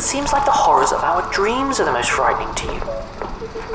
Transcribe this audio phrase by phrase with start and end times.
[0.00, 2.80] It seems like the horrors of our dreams are the most frightening to you.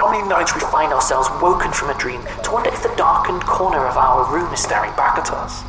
[0.01, 3.43] How many nights we find ourselves woken from a dream to wonder if the darkened
[3.43, 5.61] corner of our room is staring back at us.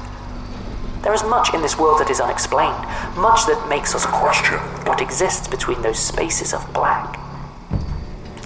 [1.02, 2.80] There is much in this world that is unexplained,
[3.20, 4.56] much that makes us question
[4.88, 7.20] what exists between those spaces of black.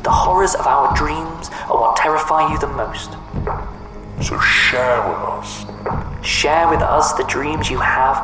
[0.02, 3.12] The horrors of our dreams are what terrify you the most.
[4.26, 6.26] So share with us.
[6.26, 8.18] Share with us the dreams you have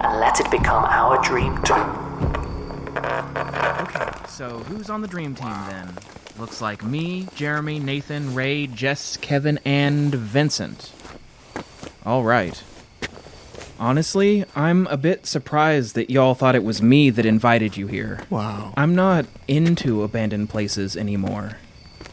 [0.00, 2.01] and let it become our dream too.
[2.96, 5.94] Okay, so who's on the dream team then?
[6.38, 10.92] Looks like me, Jeremy, Nathan, Rae, Jess, Kevin, and Vincent.
[12.04, 12.62] All right.
[13.78, 18.20] Honestly, I'm a bit surprised that y'all thought it was me that invited you here.
[18.30, 18.72] Wow.
[18.76, 21.58] I'm not into abandoned places anymore.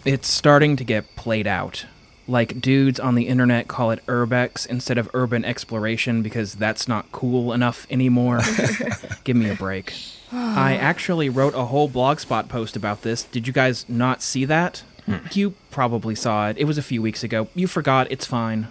[0.05, 1.85] It's starting to get played out.
[2.29, 7.11] Like dudes on the internet call it urbex instead of urban exploration because that's not
[7.11, 8.41] cool enough anymore.
[9.23, 9.95] Give me a break.
[10.31, 13.23] I actually wrote a whole blogspot post about this.
[13.23, 14.83] Did you guys not see that?
[15.07, 15.17] Hmm.
[15.31, 16.57] You probably saw it.
[16.59, 17.47] It was a few weeks ago.
[17.55, 18.05] You forgot.
[18.11, 18.67] It's fine.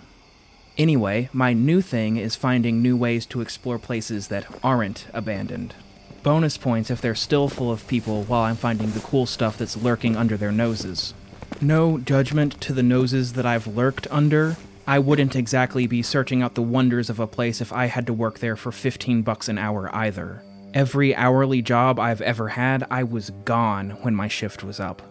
[0.76, 5.74] Anyway, my new thing is finding new ways to explore places that aren't abandoned.
[6.22, 9.76] Bonus points if they're still full of people while I'm finding the cool stuff that's
[9.76, 11.12] lurking under their noses.
[11.60, 14.56] No judgment to the noses that I've lurked under.
[14.86, 18.12] I wouldn't exactly be searching out the wonders of a place if I had to
[18.12, 20.42] work there for 15 bucks an hour either.
[20.72, 25.02] Every hourly job I've ever had, I was gone when my shift was up.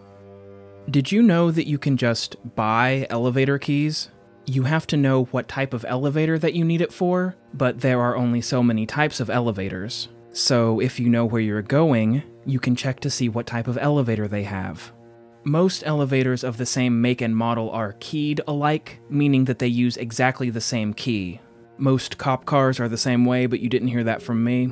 [0.88, 4.08] Did you know that you can just buy elevator keys?
[4.46, 8.00] You have to know what type of elevator that you need it for, but there
[8.00, 10.08] are only so many types of elevators.
[10.32, 13.76] So if you know where you're going, you can check to see what type of
[13.76, 14.92] elevator they have.
[15.48, 19.96] Most elevators of the same make and model are keyed alike, meaning that they use
[19.96, 21.40] exactly the same key.
[21.78, 24.70] Most cop cars are the same way, but you didn't hear that from me.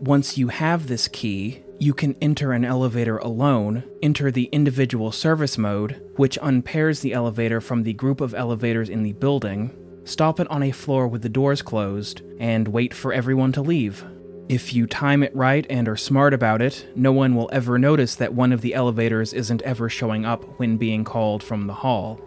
[0.00, 5.58] Once you have this key, you can enter an elevator alone, enter the individual service
[5.58, 10.48] mode, which unpairs the elevator from the group of elevators in the building, stop it
[10.48, 14.02] on a floor with the doors closed, and wait for everyone to leave.
[14.48, 18.14] If you time it right and are smart about it, no one will ever notice
[18.16, 22.20] that one of the elevators isn't ever showing up when being called from the hall.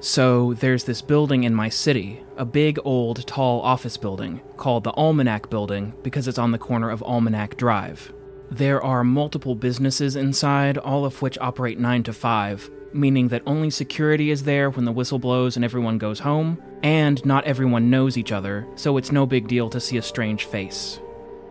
[0.00, 4.92] So, there's this building in my city, a big, old, tall office building, called the
[4.92, 8.12] Almanac Building because it's on the corner of Almanac Drive.
[8.50, 13.70] There are multiple businesses inside, all of which operate 9 to 5, meaning that only
[13.70, 18.16] security is there when the whistle blows and everyone goes home, and not everyone knows
[18.16, 21.00] each other, so it's no big deal to see a strange face.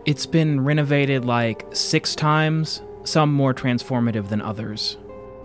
[0.04, 4.98] It's been renovated like six times, some more transformative than others.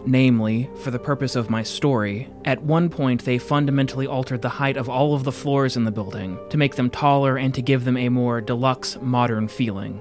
[0.06, 4.78] Namely, for the purpose of my story, at one point they fundamentally altered the height
[4.78, 7.84] of all of the floors in the building to make them taller and to give
[7.84, 10.00] them a more deluxe, modern feeling.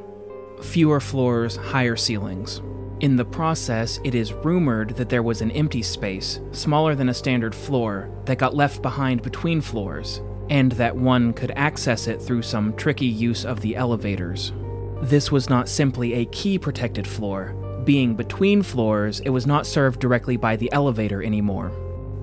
[0.63, 2.63] Fewer floors, higher ceilings.
[3.01, 7.15] In the process, it is rumored that there was an empty space, smaller than a
[7.15, 12.43] standard floor, that got left behind between floors, and that one could access it through
[12.43, 14.53] some tricky use of the elevators.
[15.03, 17.55] This was not simply a key protected floor.
[17.85, 21.71] Being between floors, it was not served directly by the elevator anymore.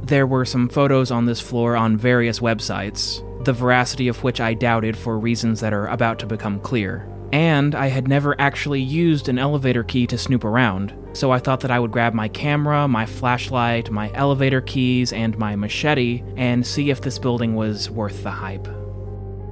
[0.02, 4.56] There were some photos on this floor on various websites, the veracity of which I
[4.56, 7.08] doubted for reasons that are about to become clear.
[7.34, 11.62] And I had never actually used an elevator key to snoop around, so I thought
[11.62, 16.66] that I would grab my camera, my flashlight, my elevator keys, and my machete and
[16.66, 18.68] see if this building was worth the hype.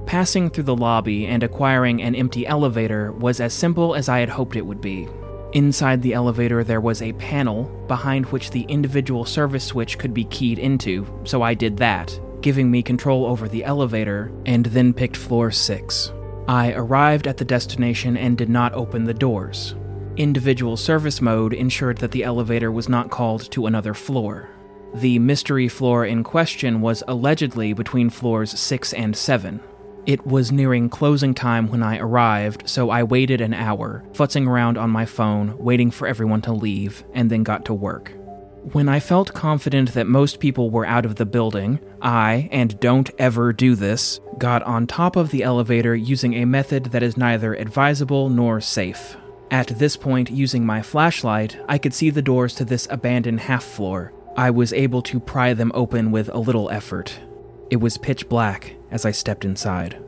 [0.06, 4.28] Passing through the lobby and acquiring an empty elevator was as simple as I had
[4.28, 5.08] hoped it would be.
[5.52, 10.26] Inside the elevator, there was a panel behind which the individual service switch could be
[10.26, 15.16] keyed into, so I did that, giving me control over the elevator, and then picked
[15.16, 16.12] floor 6.
[16.48, 19.74] I arrived at the destination and did not open the doors.
[20.16, 24.50] Individual service mode ensured that the elevator was not called to another floor.
[24.94, 29.60] The mystery floor in question was allegedly between floors 6 and 7.
[30.04, 34.76] It was nearing closing time when I arrived, so I waited an hour, futzing around
[34.76, 38.12] on my phone, waiting for everyone to leave, and then got to work.
[38.70, 43.10] When I felt confident that most people were out of the building, I, and don't
[43.18, 47.54] ever do this, got on top of the elevator using a method that is neither
[47.54, 49.16] advisable nor safe.
[49.50, 53.64] At this point, using my flashlight, I could see the doors to this abandoned half
[53.64, 54.12] floor.
[54.36, 57.18] I was able to pry them open with a little effort.
[57.68, 60.00] It was pitch black as I stepped inside.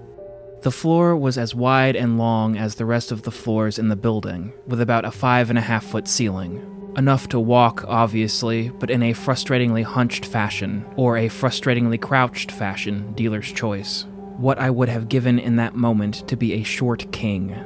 [0.62, 3.96] The floor was as wide and long as the rest of the floors in the
[3.96, 6.83] building, with about a five and a half foot ceiling.
[6.96, 13.12] Enough to walk, obviously, but in a frustratingly hunched fashion, or a frustratingly crouched fashion,
[13.14, 14.06] dealer's choice.
[14.36, 17.56] What I would have given in that moment to be a short king.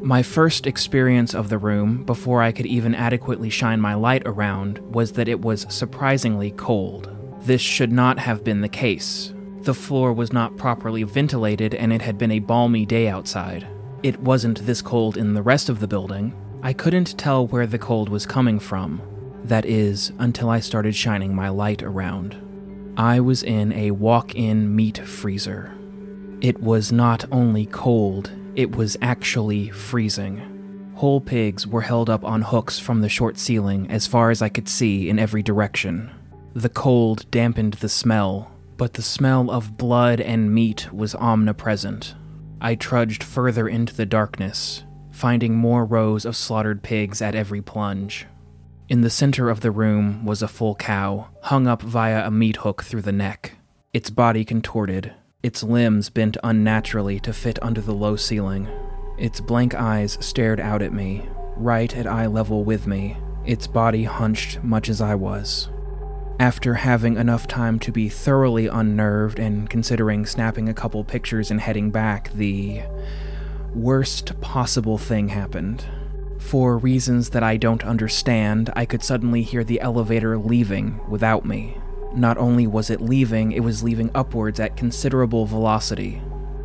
[0.00, 4.78] My first experience of the room, before I could even adequately shine my light around,
[4.94, 7.10] was that it was surprisingly cold.
[7.40, 9.34] This should not have been the case.
[9.62, 13.66] The floor was not properly ventilated and it had been a balmy day outside.
[14.04, 16.32] It wasn't this cold in the rest of the building.
[16.60, 19.00] I couldn't tell where the cold was coming from.
[19.44, 22.36] That is, until I started shining my light around.
[22.96, 25.72] I was in a walk in meat freezer.
[26.40, 30.92] It was not only cold, it was actually freezing.
[30.96, 34.48] Whole pigs were held up on hooks from the short ceiling as far as I
[34.48, 36.10] could see in every direction.
[36.54, 42.16] The cold dampened the smell, but the smell of blood and meat was omnipresent.
[42.60, 44.82] I trudged further into the darkness,
[45.18, 48.24] finding more rows of slaughtered pigs at every plunge.
[48.88, 52.58] In the center of the room was a full cow, hung up via a meat
[52.58, 53.56] hook through the neck,
[53.92, 55.12] its body contorted,
[55.42, 58.68] its limbs bent unnaturally to fit under the low ceiling.
[59.18, 64.04] Its blank eyes stared out at me, right at eye level with me, its body
[64.04, 65.68] hunched much as I was.
[66.38, 71.60] After having enough time to be thoroughly unnerved and considering snapping a couple pictures and
[71.60, 72.82] heading back, the
[73.74, 75.84] worst possible thing happened.
[76.38, 81.76] For reasons that I don't understand, I could suddenly hear the elevator leaving without me.
[82.14, 86.22] Not only was it leaving, it was leaving upwards at considerable velocity.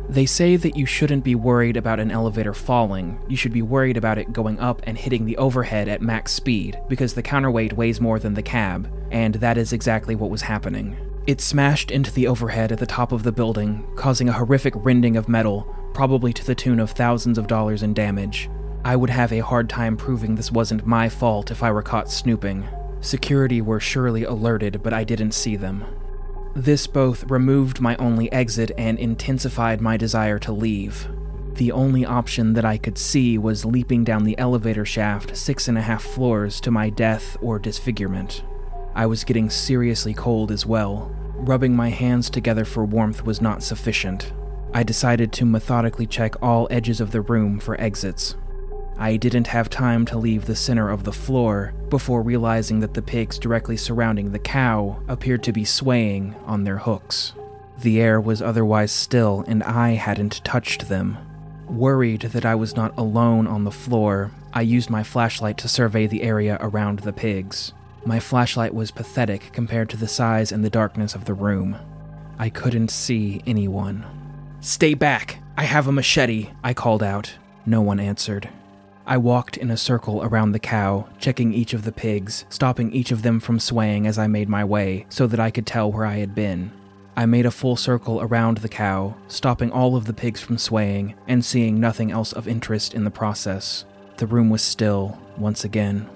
[0.08, 3.96] They say that you shouldn't be worried about an elevator falling, you should be worried
[3.96, 8.00] about it going up and hitting the overhead at max speed, because the counterweight weighs
[8.00, 10.96] more than the cab, and that is exactly what was happening.
[11.26, 15.16] It smashed into the overhead at the top of the building, causing a horrific rending
[15.16, 18.50] of metal, probably to the tune of thousands of dollars in damage.
[18.84, 22.10] I would have a hard time proving this wasn't my fault if I were caught
[22.10, 22.68] snooping.
[23.00, 25.84] Security were surely alerted, but I didn't see them.
[26.54, 31.08] This both removed my only exit and intensified my desire to leave.
[31.54, 35.78] The only option that I could see was leaping down the elevator shaft six and
[35.78, 38.44] a half floors to my death or disfigurement.
[38.94, 41.10] I was getting seriously cold as well.
[41.34, 44.32] Rubbing my hands together for warmth was not sufficient.
[44.74, 48.34] I decided to methodically check all edges of the room for exits.
[48.98, 53.00] I didn't have time to leave the center of the floor before realizing that the
[53.00, 57.34] pigs directly surrounding the cow appeared to be swaying on their hooks.
[57.82, 61.18] The air was otherwise still, and I hadn't touched them.
[61.68, 66.08] Worried that I was not alone on the floor, I used my flashlight to survey
[66.08, 67.72] the area around the pigs.
[68.04, 71.76] My flashlight was pathetic compared to the size and the darkness of the room.
[72.40, 74.23] I couldn't see anyone.
[74.64, 75.40] Stay back!
[75.58, 77.34] I have a machete, I called out.
[77.66, 78.48] No one answered.
[79.06, 83.12] I walked in a circle around the cow, checking each of the pigs, stopping each
[83.12, 86.06] of them from swaying as I made my way, so that I could tell where
[86.06, 86.72] I had been.
[87.14, 91.14] I made a full circle around the cow, stopping all of the pigs from swaying,
[91.28, 93.84] and seeing nothing else of interest in the process.
[94.16, 96.08] The room was still, once again.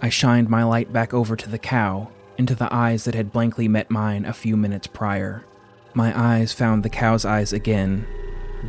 [0.00, 3.66] I shined my light back over to the cow, into the eyes that had blankly
[3.66, 5.44] met mine a few minutes prior.
[5.94, 8.06] My eyes found the cow's eyes again.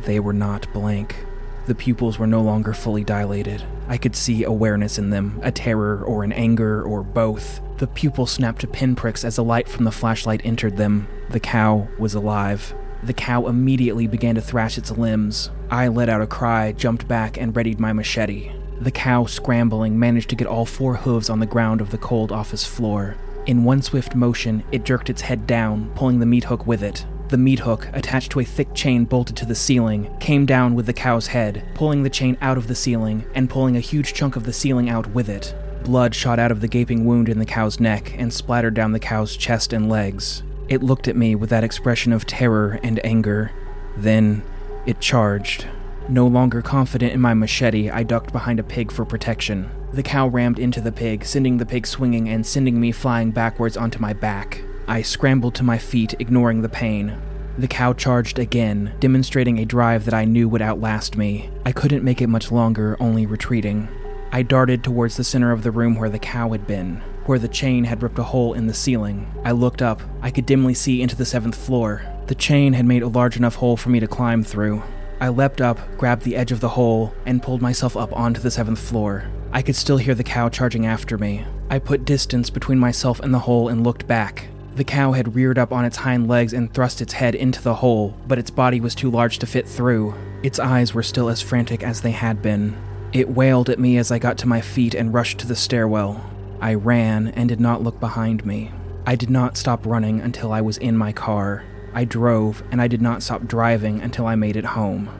[0.04, 1.26] They were not blank.
[1.66, 3.62] The pupils were no longer fully dilated.
[3.86, 7.60] I could see awareness in them, a terror or an anger or both.
[7.76, 11.06] The pupils snapped to pinpricks as the light from the flashlight entered them.
[11.28, 12.74] The cow was alive.
[13.02, 15.50] The cow immediately began to thrash its limbs.
[15.70, 18.52] I let out a cry, jumped back, and readied my machete.
[18.80, 22.32] The cow, scrambling, managed to get all four hooves on the ground of the cold
[22.32, 23.16] office floor.
[23.50, 27.04] In one swift motion, it jerked its head down, pulling the meat hook with it.
[27.30, 30.86] The meat hook, attached to a thick chain bolted to the ceiling, came down with
[30.86, 34.36] the cow's head, pulling the chain out of the ceiling and pulling a huge chunk
[34.36, 35.52] of the ceiling out with it.
[35.82, 39.00] Blood shot out of the gaping wound in the cow's neck and splattered down the
[39.00, 40.44] cow's chest and legs.
[40.68, 43.50] It looked at me with that expression of terror and anger.
[43.96, 44.44] Then
[44.86, 45.66] it charged.
[46.08, 49.68] No longer confident in my machete, I ducked behind a pig for protection.
[49.92, 53.76] The cow rammed into the pig, sending the pig swinging and sending me flying backwards
[53.76, 54.62] onto my back.
[54.86, 57.20] I scrambled to my feet, ignoring the pain.
[57.58, 61.50] The cow charged again, demonstrating a drive that I knew would outlast me.
[61.66, 63.88] I couldn't make it much longer, only retreating.
[64.30, 67.48] I darted towards the center of the room where the cow had been, where the
[67.48, 69.26] chain had ripped a hole in the ceiling.
[69.44, 70.00] I looked up.
[70.22, 72.02] I could dimly see into the seventh floor.
[72.28, 74.84] The chain had made a large enough hole for me to climb through.
[75.20, 78.52] I leapt up, grabbed the edge of the hole, and pulled myself up onto the
[78.52, 79.28] seventh floor.
[79.52, 81.44] I could still hear the cow charging after me.
[81.68, 84.48] I put distance between myself and the hole and looked back.
[84.76, 87.74] The cow had reared up on its hind legs and thrust its head into the
[87.74, 90.14] hole, but its body was too large to fit through.
[90.42, 92.76] Its eyes were still as frantic as they had been.
[93.12, 96.24] It wailed at me as I got to my feet and rushed to the stairwell.
[96.60, 98.70] I ran and did not look behind me.
[99.04, 101.64] I did not stop running until I was in my car.
[101.92, 105.10] I drove, and I did not stop driving until I made it home.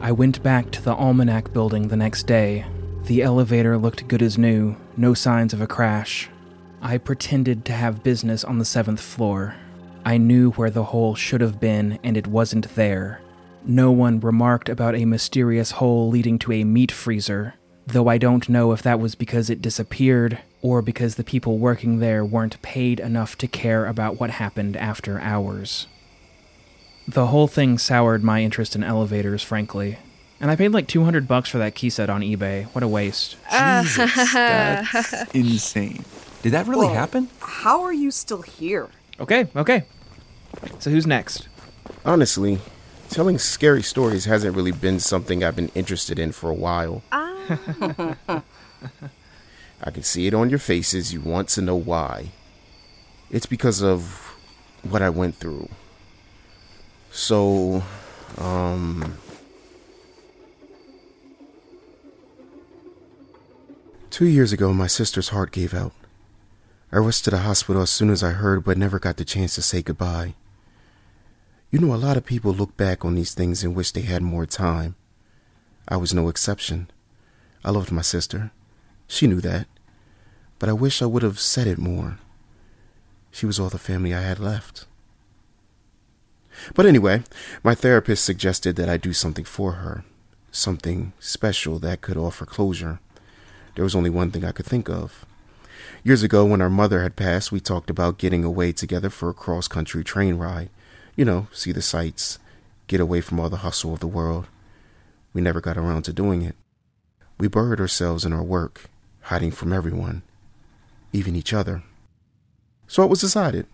[0.00, 2.64] I went back to the Almanac building the next day.
[3.06, 6.30] The elevator looked good as new, no signs of a crash.
[6.80, 9.56] I pretended to have business on the seventh floor.
[10.04, 13.20] I knew where the hole should have been, and it wasn't there.
[13.64, 18.48] No one remarked about a mysterious hole leading to a meat freezer, though I don't
[18.48, 23.00] know if that was because it disappeared or because the people working there weren't paid
[23.00, 25.88] enough to care about what happened after hours.
[27.08, 29.98] The whole thing soured my interest in elevators, frankly.
[30.42, 32.66] And I paid like 200 bucks for that key set on eBay.
[32.66, 33.36] What a waste.
[33.50, 36.04] Jesus, that's insane.
[36.42, 36.92] Did that really Whoa.
[36.92, 37.28] happen?
[37.40, 38.90] How are you still here?
[39.18, 39.84] Okay, okay.
[40.80, 41.48] So who's next?
[42.04, 42.58] Honestly,
[43.08, 47.02] telling scary stories hasn't really been something I've been interested in for a while.
[47.50, 48.42] Oh.
[49.82, 51.14] I can see it on your faces.
[51.14, 52.28] You want to know why.
[53.30, 54.36] It's because of
[54.82, 55.70] what I went through.
[57.10, 57.82] So,
[58.36, 59.18] um.
[64.10, 65.92] Two years ago, my sister's heart gave out.
[66.90, 69.54] I rushed to the hospital as soon as I heard, but never got the chance
[69.54, 70.34] to say goodbye.
[71.70, 74.22] You know, a lot of people look back on these things and wish they had
[74.22, 74.96] more time.
[75.86, 76.90] I was no exception.
[77.62, 78.50] I loved my sister.
[79.06, 79.68] She knew that.
[80.58, 82.18] But I wish I would have said it more.
[83.30, 84.86] She was all the family I had left.
[86.74, 87.22] But anyway,
[87.62, 90.04] my therapist suggested that I do something for her,
[90.50, 93.00] something special that could offer closure.
[93.74, 95.24] There was only one thing I could think of.
[96.04, 99.34] Years ago, when our mother had passed, we talked about getting away together for a
[99.34, 100.70] cross country train ride.
[101.16, 102.38] You know, see the sights,
[102.86, 104.46] get away from all the hustle of the world.
[105.32, 106.56] We never got around to doing it.
[107.38, 108.86] We buried ourselves in our work,
[109.22, 110.22] hiding from everyone,
[111.12, 111.82] even each other.
[112.86, 113.66] So it was decided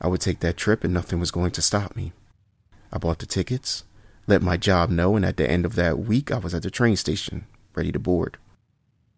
[0.00, 2.12] I would take that trip and nothing was going to stop me.
[2.92, 3.84] I bought the tickets,
[4.26, 6.70] let my job know, and at the end of that week, I was at the
[6.70, 8.36] train station, ready to board.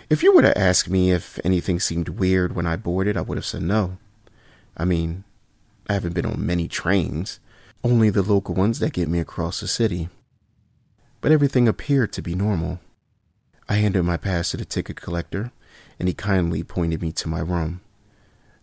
[0.08, 3.38] If you were to ask me if anything seemed weird when I boarded, I would
[3.38, 3.98] have said no.
[4.76, 5.24] I mean,
[5.88, 7.40] I haven't been on many trains,
[7.82, 10.08] only the local ones that get me across the city.
[11.20, 12.80] But everything appeared to be normal.
[13.68, 15.52] I handed my pass to the ticket collector,
[15.98, 17.80] and he kindly pointed me to my room.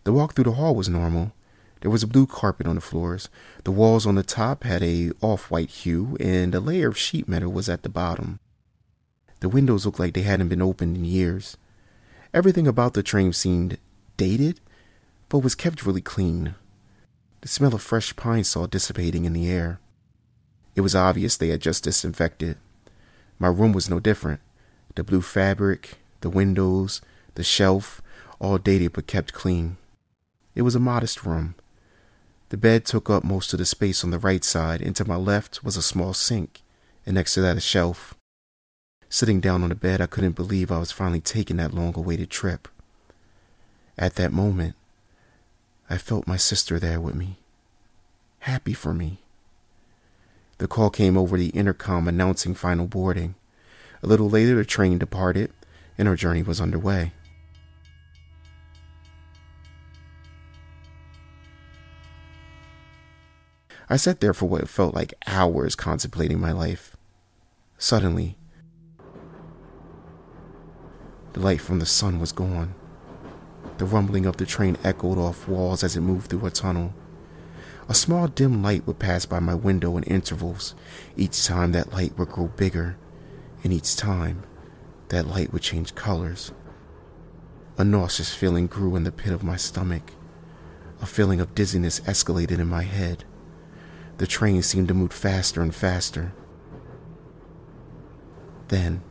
[0.04, 1.32] The walk through the hall was normal.
[1.82, 3.28] There was a blue carpet on the floors.
[3.64, 7.50] The walls on the top had a off-white hue, and a layer of sheet metal
[7.50, 8.38] was at the bottom.
[9.40, 11.56] The windows looked like they hadn't been opened in years.
[12.32, 13.78] Everything about the train seemed
[14.16, 14.60] dated,
[15.28, 16.54] but was kept really clean.
[17.40, 19.80] The smell of fresh Pine-Sol dissipating in the air.
[20.76, 22.58] It was obvious they had just disinfected.
[23.40, 24.40] My room was no different.
[24.94, 27.00] The blue fabric, the windows,
[27.34, 28.00] the shelf,
[28.38, 29.78] all dated but kept clean.
[30.54, 31.56] It was a modest room.
[32.52, 35.16] The bed took up most of the space on the right side, and to my
[35.16, 36.60] left was a small sink,
[37.06, 38.14] and next to that a shelf.
[39.08, 42.28] Sitting down on the bed, I couldn't believe I was finally taking that long awaited
[42.28, 42.68] trip.
[43.96, 44.74] At that moment,
[45.88, 47.38] I felt my sister there with me,
[48.40, 49.20] happy for me.
[50.58, 53.34] The call came over the intercom announcing final boarding.
[54.02, 55.50] A little later, the train departed,
[55.96, 57.12] and our journey was underway.
[63.92, 66.96] I sat there for what felt like hours contemplating my life.
[67.76, 68.38] Suddenly,
[71.34, 72.74] the light from the sun was gone.
[73.76, 76.94] The rumbling of the train echoed off walls as it moved through a tunnel.
[77.86, 80.74] A small dim light would pass by my window in intervals.
[81.14, 82.96] Each time that light would grow bigger,
[83.62, 84.44] and each time
[85.08, 86.50] that light would change colors.
[87.76, 90.12] A nauseous feeling grew in the pit of my stomach.
[91.02, 93.24] A feeling of dizziness escalated in my head.
[94.18, 96.32] The train seemed to move faster and faster.
[98.68, 99.02] Then,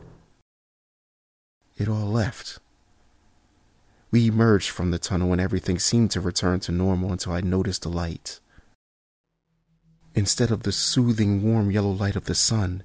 [1.76, 2.58] it all left.
[4.10, 7.82] We emerged from the tunnel and everything seemed to return to normal until I noticed
[7.82, 8.40] the light.
[10.14, 12.82] Instead of the soothing, warm yellow light of the sun,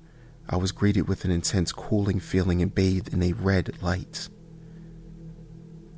[0.50, 4.30] I was greeted with an intense cooling feeling and bathed in a red light.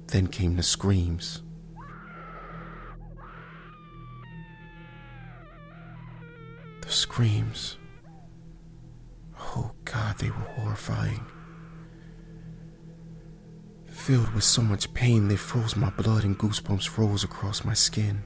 [0.08, 1.44] Then came the screams.
[6.90, 7.78] Screams.
[9.40, 11.24] Oh God, they were horrifying.
[13.88, 18.24] Filled with so much pain, they froze my blood and goosebumps rose across my skin.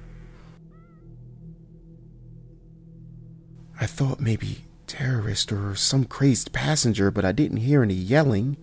[3.82, 8.56] I thought maybe terrorist or some crazed passenger, but I didn't hear any yelling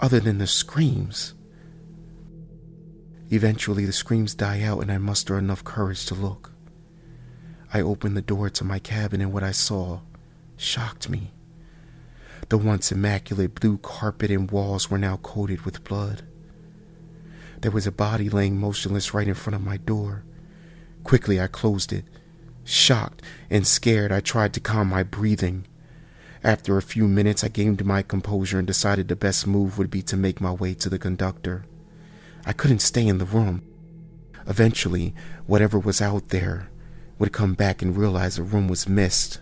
[0.00, 1.34] other than the screams.
[3.30, 6.52] Eventually, the screams die out, and I muster enough courage to look.
[7.72, 10.00] I opened the door to my cabin, and what I saw
[10.56, 11.32] shocked me.
[12.48, 16.22] The once immaculate blue carpet and walls were now coated with blood.
[17.60, 20.24] There was a body laying motionless right in front of my door.
[21.04, 22.04] Quickly, I closed it.
[22.64, 25.66] Shocked and scared, I tried to calm my breathing.
[26.42, 30.02] After a few minutes, I gained my composure and decided the best move would be
[30.02, 31.64] to make my way to the conductor.
[32.46, 33.62] I couldn't stay in the room.
[34.46, 35.14] Eventually,
[35.46, 36.70] whatever was out there
[37.18, 39.40] would come back and realize the room was missed.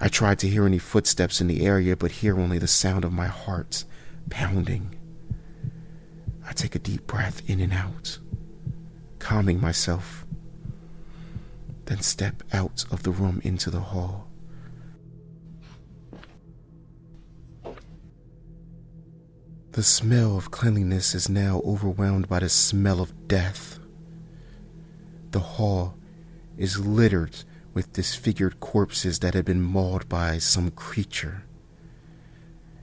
[0.00, 3.12] I tried to hear any footsteps in the area, but hear only the sound of
[3.12, 3.84] my heart
[4.30, 4.94] pounding.
[6.46, 8.18] I take a deep breath in and out,
[9.18, 10.26] calming myself,
[11.86, 14.28] then step out of the room into the hall.
[19.72, 23.78] The smell of cleanliness is now overwhelmed by the smell of death.
[25.32, 25.96] The hall
[26.56, 31.44] is littered with disfigured corpses that had been mauled by some creature.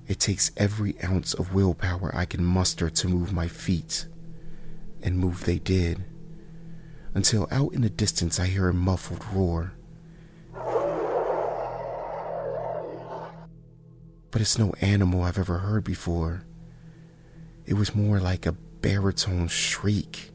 [0.08, 4.08] It takes every ounce of willpower I can muster to move my feet,
[5.02, 6.04] and move they did,
[7.14, 9.74] until out in the distance I hear a muffled roar.
[14.32, 16.46] But it's no animal I've ever heard before.
[17.66, 20.32] It was more like a baritone shriek.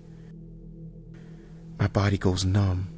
[1.79, 2.96] My body goes numb.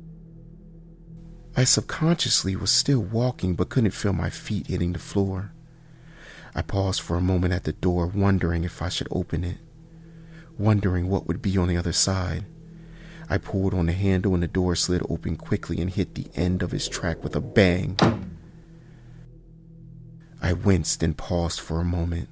[1.59, 5.51] I subconsciously was still walking but couldn't feel my feet hitting the floor.
[6.55, 9.57] I paused for a moment at the door, wondering if I should open it,
[10.57, 12.45] wondering what would be on the other side.
[13.29, 16.63] I pulled on the handle and the door slid open quickly and hit the end
[16.63, 17.99] of its track with a bang.
[20.41, 22.29] I winced and paused for a moment,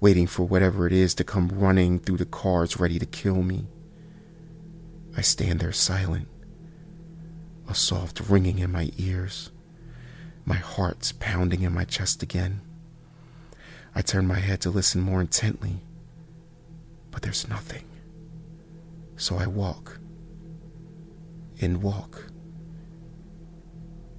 [0.00, 3.66] waiting for whatever it is to come running through the cars ready to kill me.
[5.14, 6.28] I stand there silent,
[7.68, 9.50] a soft ringing in my ears,
[10.44, 12.60] my heart's pounding in my chest again.
[13.94, 15.80] I turn my head to listen more intently,
[17.10, 17.84] but there's nothing.
[19.16, 19.98] So I walk,
[21.60, 22.26] and walk,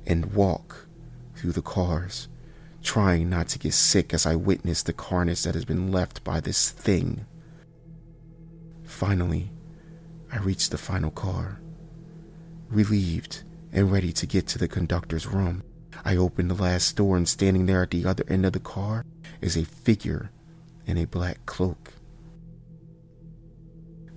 [0.05, 0.87] and walk
[1.35, 2.27] through the cars,
[2.81, 6.39] trying not to get sick as I witness the carnage that has been left by
[6.39, 7.25] this thing.
[8.83, 9.51] Finally,
[10.31, 11.59] I reach the final car,
[12.69, 15.63] relieved and ready to get to the conductor's room.
[16.05, 19.05] I open the last door, and standing there at the other end of the car
[19.41, 20.31] is a figure
[20.85, 21.93] in a black cloak.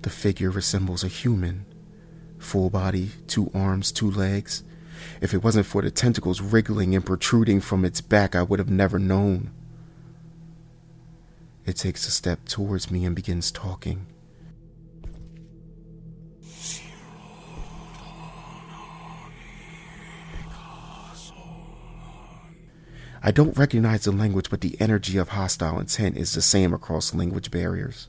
[0.02, 1.66] The figure resembles a human
[2.38, 4.64] full body, two arms, two legs.
[5.20, 8.70] If it wasn't for the tentacles wriggling and protruding from its back, I would have
[8.70, 9.50] never known.
[11.66, 14.06] It takes a step towards me and begins talking.
[23.22, 27.14] I don't recognize the language, but the energy of hostile intent is the same across
[27.14, 28.08] language barriers.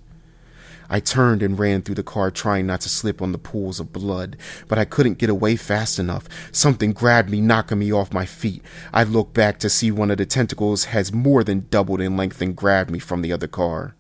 [0.90, 3.92] I turned and ran through the car, trying not to slip on the pools of
[3.92, 4.38] blood,
[4.70, 6.30] but I couldn't get away fast enough.
[6.54, 8.64] Something grabbed me, knocking me off my feet.
[8.94, 12.42] I looked back to see one of the tentacles has more than doubled in length
[12.42, 13.96] and grabbed me from the other car.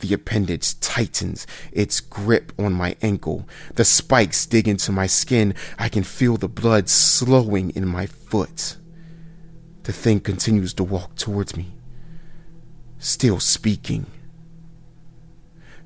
[0.00, 3.46] The appendage tightens its grip on my ankle.
[3.74, 5.54] The spikes dig into my skin.
[5.78, 8.76] I can feel the blood slowing in my foot.
[9.84, 11.72] The thing continues to walk towards me,
[12.98, 14.06] still speaking.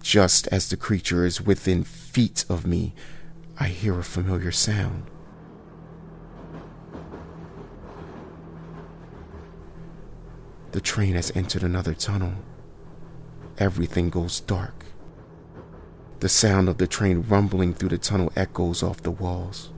[0.02, 2.94] Just as the creature is within feet of me,
[3.58, 5.04] I hear a familiar sound.
[10.72, 12.34] The train has entered another tunnel.
[13.56, 14.84] Everything goes dark.
[16.20, 19.70] The sound of the train rumbling through the tunnel echoes off the walls.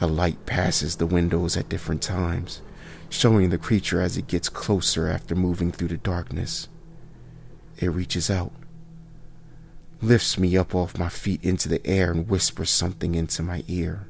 [0.00, 2.60] A light passes the windows at different times
[3.08, 6.68] showing the creature as it gets closer after moving through the darkness.
[7.78, 8.52] It reaches out,
[10.00, 14.08] lifts me up off my feet into the air, and whispers something into my ear.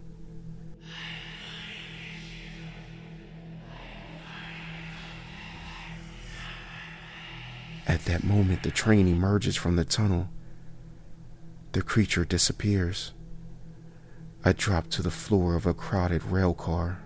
[7.88, 10.28] At that moment, the train emerges from the tunnel.
[11.72, 13.12] The creature disappears.
[14.44, 17.00] I drop to the floor of a crowded rail car.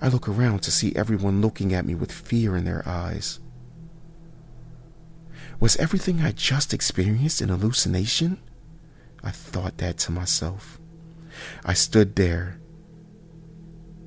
[0.00, 3.40] I look around to see everyone looking at me with fear in their eyes.
[5.60, 8.38] Was everything I just experienced an hallucination?
[9.24, 10.78] I thought that to myself.
[11.64, 12.60] I stood there,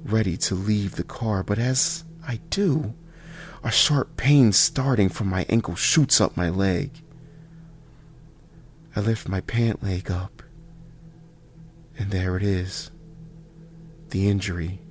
[0.03, 2.93] ready to leave the car, but as I do,
[3.63, 7.03] a sharp pain starting from my ankle shoots up my leg.
[8.95, 10.41] I lift my pant leg up,
[11.97, 12.91] and there it is
[14.09, 14.81] the injury.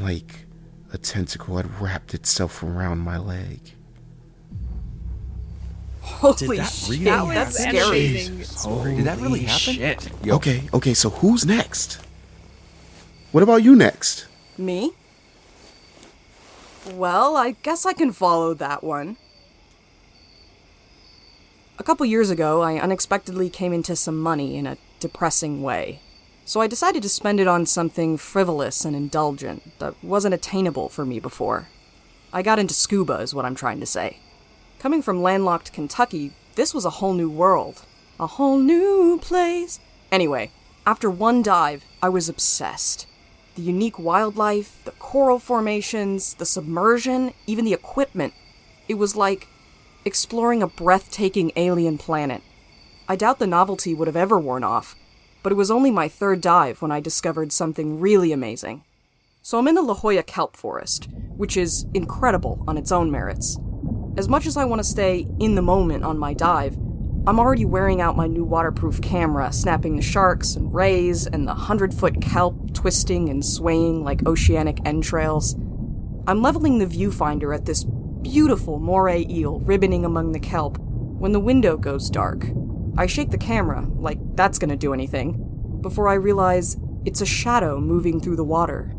[0.00, 0.46] Like
[0.92, 3.60] a tentacle had wrapped itself around my leg.
[6.00, 7.80] Holy that shit, really that's happen?
[7.80, 8.94] scary.
[8.96, 9.74] Did that really happen?
[9.74, 10.10] Shit.
[10.26, 12.00] Okay, okay, so who's next?
[13.32, 14.26] What about you next?
[14.56, 14.92] Me?
[16.92, 19.16] Well, I guess I can follow that one.
[21.78, 26.00] A couple years ago, I unexpectedly came into some money in a depressing way.
[26.48, 31.04] So I decided to spend it on something frivolous and indulgent that wasn't attainable for
[31.04, 31.66] me before.
[32.32, 34.18] I got into scuba, is what I'm trying to say.
[34.78, 37.82] Coming from landlocked Kentucky, this was a whole new world.
[38.20, 39.80] A whole new place.
[40.12, 40.52] Anyway,
[40.86, 43.08] after one dive, I was obsessed.
[43.56, 48.34] The unique wildlife, the coral formations, the submersion, even the equipment.
[48.86, 49.48] It was like
[50.04, 52.42] exploring a breathtaking alien planet.
[53.08, 54.94] I doubt the novelty would have ever worn off,
[55.46, 58.82] but it was only my third dive when I discovered something really amazing.
[59.42, 63.56] So I'm in the La Jolla kelp forest, which is incredible on its own merits.
[64.16, 66.74] As much as I want to stay in the moment on my dive,
[67.28, 71.54] I'm already wearing out my new waterproof camera, snapping the sharks and rays and the
[71.54, 75.54] hundred foot kelp twisting and swaying like oceanic entrails.
[76.26, 81.38] I'm leveling the viewfinder at this beautiful moray eel ribboning among the kelp when the
[81.38, 82.48] window goes dark.
[82.98, 87.78] I shake the camera, like that's gonna do anything, before I realize it's a shadow
[87.78, 88.94] moving through the water.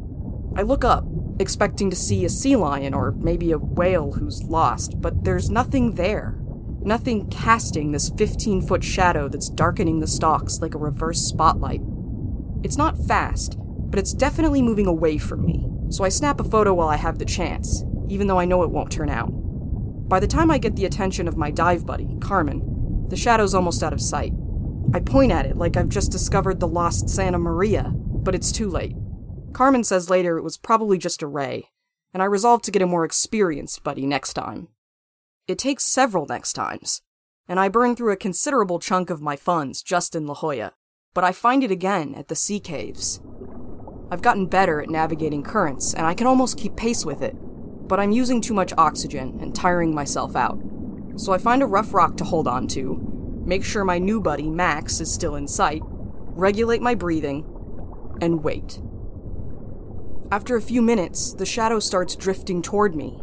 [0.55, 1.05] I look up,
[1.39, 5.95] expecting to see a sea lion or maybe a whale who's lost, but there's nothing
[5.95, 6.38] there.
[6.81, 11.81] Nothing casting this 15 foot shadow that's darkening the stalks like a reverse spotlight.
[12.63, 16.73] It's not fast, but it's definitely moving away from me, so I snap a photo
[16.73, 19.29] while I have the chance, even though I know it won't turn out.
[20.07, 22.62] By the time I get the attention of my dive buddy, Carmen,
[23.10, 24.34] the shadow's almost out of sight.
[24.93, 28.70] I point at it like I've just discovered the lost Santa Maria, but it's too
[28.70, 28.96] late.
[29.54, 31.70] Carmen says later it was probably just a ray,
[32.13, 34.70] and I resolve to get a more experienced buddy next time.
[35.48, 37.02] It takes several next times,
[37.48, 40.74] and I burn through a considerable chunk of my funds just in La Jolla,
[41.13, 43.22] but I find it again at the sea caves.
[44.12, 47.36] I've gotten better at navigating currents, and I can almost keep pace with it,
[47.88, 50.60] but I'm using too much oxygen and tiring myself out.
[51.17, 54.49] So I find a rough rock to hold on to, make sure my new buddy,
[54.49, 57.43] Max, is still in sight, regulate my breathing,
[58.21, 58.80] and wait.
[60.32, 63.19] After a few minutes, the shadow starts drifting toward me.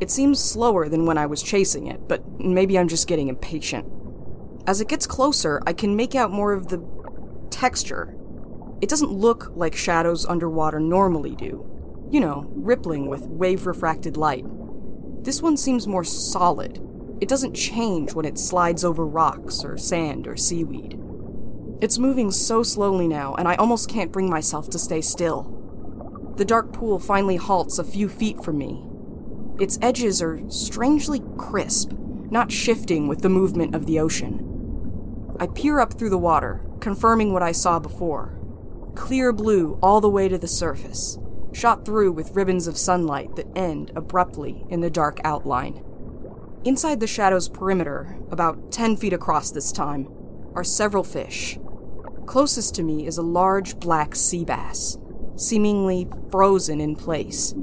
[0.00, 3.86] It seems slower than when I was chasing it, but maybe I'm just getting impatient.
[4.66, 6.82] As it gets closer, I can make out more of the
[7.50, 8.16] texture.
[8.80, 12.08] It doesn't look like shadows underwater normally do.
[12.10, 14.44] You know, rippling with wave refracted light.
[15.22, 16.80] This one seems more solid.
[17.20, 21.00] It doesn't change when it slides over rocks or sand or seaweed.
[21.80, 26.34] It's moving so slowly now, and I almost can't bring myself to stay still.
[26.36, 28.84] The dark pool finally halts a few feet from me.
[29.60, 31.92] Its edges are strangely crisp,
[32.30, 35.36] not shifting with the movement of the ocean.
[35.38, 38.38] I peer up through the water, confirming what I saw before.
[38.94, 41.18] Clear blue all the way to the surface,
[41.52, 45.84] shot through with ribbons of sunlight that end abruptly in the dark outline.
[46.64, 50.08] Inside the shadow's perimeter, about 10 feet across this time,
[50.54, 51.58] are several fish.
[52.24, 54.96] Closest to me is a large black sea bass,
[55.36, 57.54] seemingly frozen in place.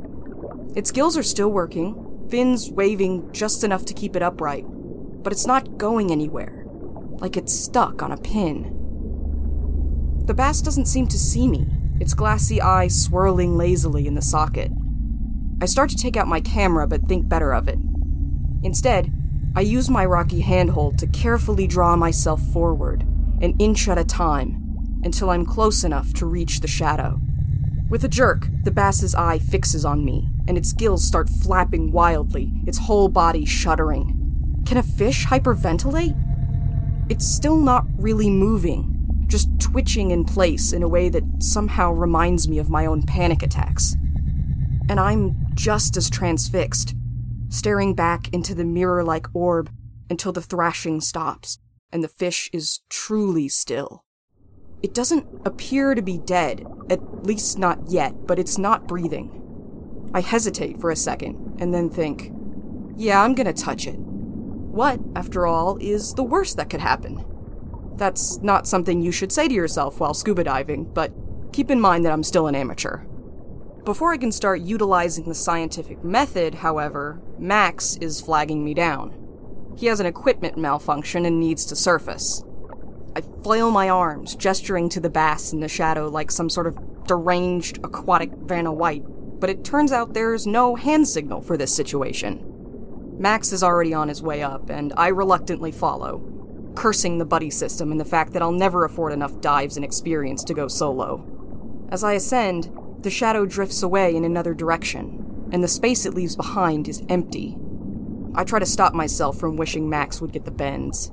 [0.76, 4.66] Its gills are still working, fins waving just enough to keep it upright,
[5.24, 6.64] but it's not going anywhere,
[7.22, 8.78] like it's stuck on a pin.
[10.26, 11.66] The bass doesn't seem to see me,
[12.00, 14.72] its glassy eyes swirling lazily in the socket.
[15.60, 17.80] I start to take out my camera but think better of it.
[18.64, 19.12] Instead,
[19.56, 23.02] I use my rocky handhold to carefully draw myself forward,
[23.42, 27.20] an inch at a time, until I'm close enough to reach the shadow.
[27.90, 32.54] With a jerk, the bass's eye fixes on me, and its gills start flapping wildly,
[32.66, 34.64] its whole body shuddering.
[34.66, 36.16] Can a fish hyperventilate?
[37.10, 42.48] It's still not really moving, just twitching in place in a way that somehow reminds
[42.48, 43.98] me of my own panic attacks.
[44.88, 46.96] And I'm just as transfixed,
[47.52, 49.70] staring back into the mirror like orb
[50.10, 51.60] until the thrashing stops
[51.92, 54.04] and the fish is truly still.
[54.82, 59.38] It doesn't appear to be dead, at least not yet, but it's not breathing.
[60.14, 62.32] I hesitate for a second and then think,
[62.96, 64.00] yeah, I'm gonna touch it.
[64.00, 67.26] What, after all, is the worst that could happen?
[67.96, 71.12] That's not something you should say to yourself while scuba diving, but
[71.52, 73.02] keep in mind that I'm still an amateur.
[73.84, 79.18] Before I can start utilizing the scientific method, however, Max is flagging me down.
[79.76, 82.44] He has an equipment malfunction and needs to surface.
[83.16, 86.78] I flail my arms, gesturing to the bass in the shadow like some sort of
[87.08, 89.04] deranged aquatic Vanna White,
[89.40, 92.46] but it turns out there's no hand signal for this situation.
[93.18, 96.24] Max is already on his way up, and I reluctantly follow,
[96.76, 100.44] cursing the buddy system and the fact that I'll never afford enough dives and experience
[100.44, 101.26] to go solo.
[101.92, 106.36] As I ascend, the shadow drifts away in another direction, and the space it leaves
[106.36, 107.58] behind is empty.
[108.36, 111.12] I try to stop myself from wishing Max would get the bends.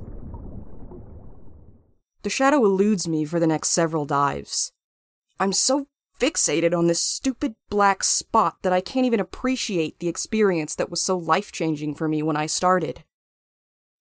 [2.22, 4.72] The shadow eludes me for the next several dives.
[5.40, 5.87] I'm so
[6.18, 11.01] fixated on this stupid black spot that I can't even appreciate the experience that was
[11.01, 13.05] so life changing for me when I started.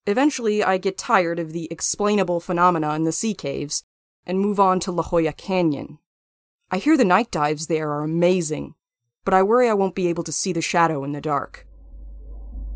[0.06, 3.84] Eventually, I get tired of the explainable phenomena in the sea caves
[4.26, 5.98] and move on to La Jolla Canyon.
[6.70, 8.74] I hear the night dives there are amazing,
[9.24, 11.66] but I worry I won't be able to see the shadow in the dark.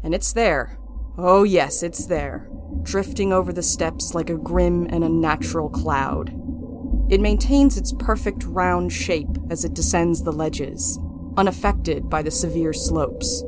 [0.03, 0.79] And it's there.
[1.19, 2.49] Oh, yes, it's there,
[2.85, 6.31] drifting over the steps like a grim and unnatural cloud.
[7.11, 10.99] It maintains its perfect round shape as it descends the ledges,
[11.37, 13.45] unaffected by the severe slopes.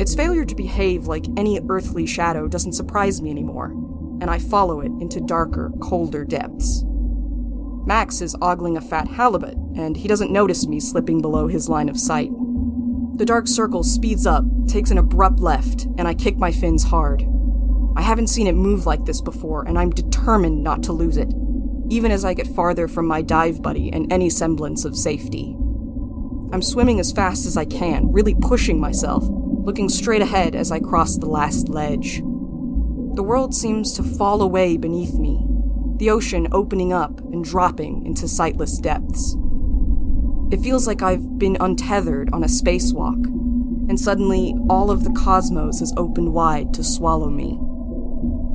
[0.00, 3.70] Its failure to behave like any earthly shadow doesn't surprise me anymore,
[4.20, 6.84] and I follow it into darker, colder depths.
[7.88, 11.88] Max is ogling a fat halibut, and he doesn't notice me slipping below his line
[11.88, 12.30] of sight.
[13.14, 17.26] The dark circle speeds up, takes an abrupt left, and I kick my fins hard.
[17.96, 21.32] I haven't seen it move like this before, and I'm determined not to lose it,
[21.88, 25.56] even as I get farther from my dive buddy and any semblance of safety.
[26.52, 30.78] I'm swimming as fast as I can, really pushing myself, looking straight ahead as I
[30.78, 32.18] cross the last ledge.
[32.18, 35.42] The world seems to fall away beneath me,
[35.98, 39.36] the ocean opening up and dropping into sightless depths.
[40.50, 43.26] It feels like I've been untethered on a spacewalk,
[43.88, 47.58] and suddenly all of the cosmos has opened wide to swallow me.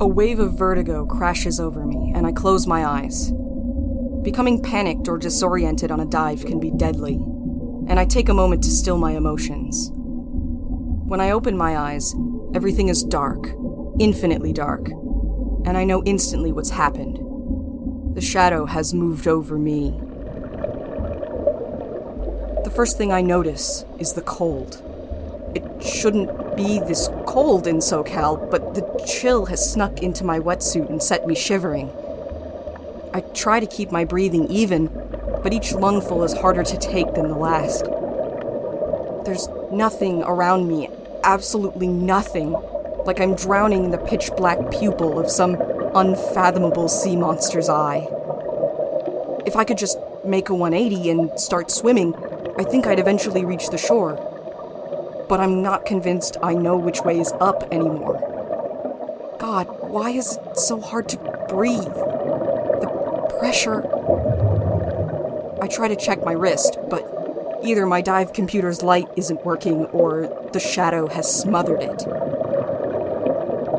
[0.00, 3.32] A wave of vertigo crashes over me, and I close my eyes.
[4.22, 7.14] Becoming panicked or disoriented on a dive can be deadly,
[7.86, 9.90] and I take a moment to still my emotions.
[9.92, 12.14] When I open my eyes,
[12.54, 13.50] everything is dark,
[14.00, 14.88] infinitely dark,
[15.64, 17.20] and I know instantly what's happened.
[18.14, 20.00] The shadow has moved over me
[22.64, 24.80] The first thing I notice is the cold.
[25.54, 30.88] It shouldn't be this cold in SoCal, but the chill has snuck into my wetsuit
[30.88, 31.90] and set me shivering.
[33.12, 34.86] I try to keep my breathing even,
[35.42, 37.84] but each lungful is harder to take than the last.
[39.26, 40.88] There's nothing around me,
[41.22, 42.52] absolutely nothing,
[43.04, 45.56] like I'm drowning in the pitch black pupil of some
[45.94, 48.06] unfathomable sea monster's eye.
[49.46, 52.14] If I could just make a 180 and start swimming,
[52.58, 54.16] I think I'd eventually reach the shore.
[55.28, 58.18] But I'm not convinced I know which way is up anymore.
[59.38, 61.82] God, why is it so hard to breathe?
[61.82, 63.82] The pressure.
[65.62, 70.28] I try to check my wrist, but either my dive computer's light isn't working or
[70.52, 71.98] the shadow has smothered it.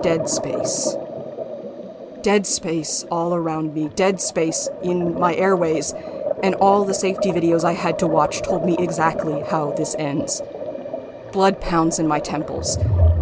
[0.02, 0.96] Dead space.
[2.26, 5.94] Dead space all around me, dead space in my airways
[6.42, 10.42] and all the safety videos I had to watch told me exactly how this ends.
[11.32, 12.80] Blood pounds in my temples.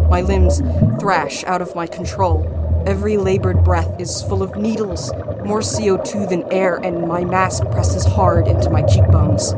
[0.08, 0.62] My limbs
[0.98, 2.48] thrash out of my control.
[2.86, 5.12] Every labored breath is full of needles,
[5.44, 9.52] more CO2 than air, and my mask presses hard into my cheekbones.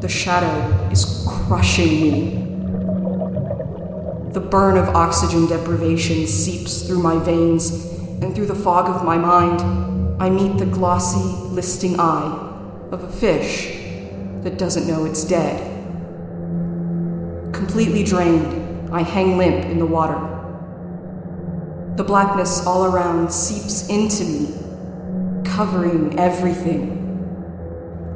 [0.00, 2.45] The shadow is crushing me.
[4.36, 7.70] The burn of oxygen deprivation seeps through my veins,
[8.20, 9.62] and through the fog of my mind,
[10.22, 13.78] I meet the glossy, listing eye of a fish
[14.42, 15.58] that doesn't know it's dead.
[17.54, 20.20] Completely drained, I hang limp in the water.
[21.96, 24.48] The blackness all around seeps into me,
[25.46, 26.92] covering everything,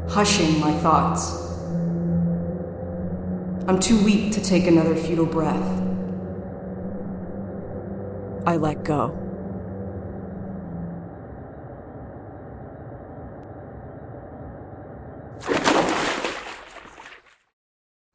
[0.07, 1.33] hushing my thoughts.
[3.67, 5.90] I'm too weak to take another futile breath.
[8.47, 9.17] I let go.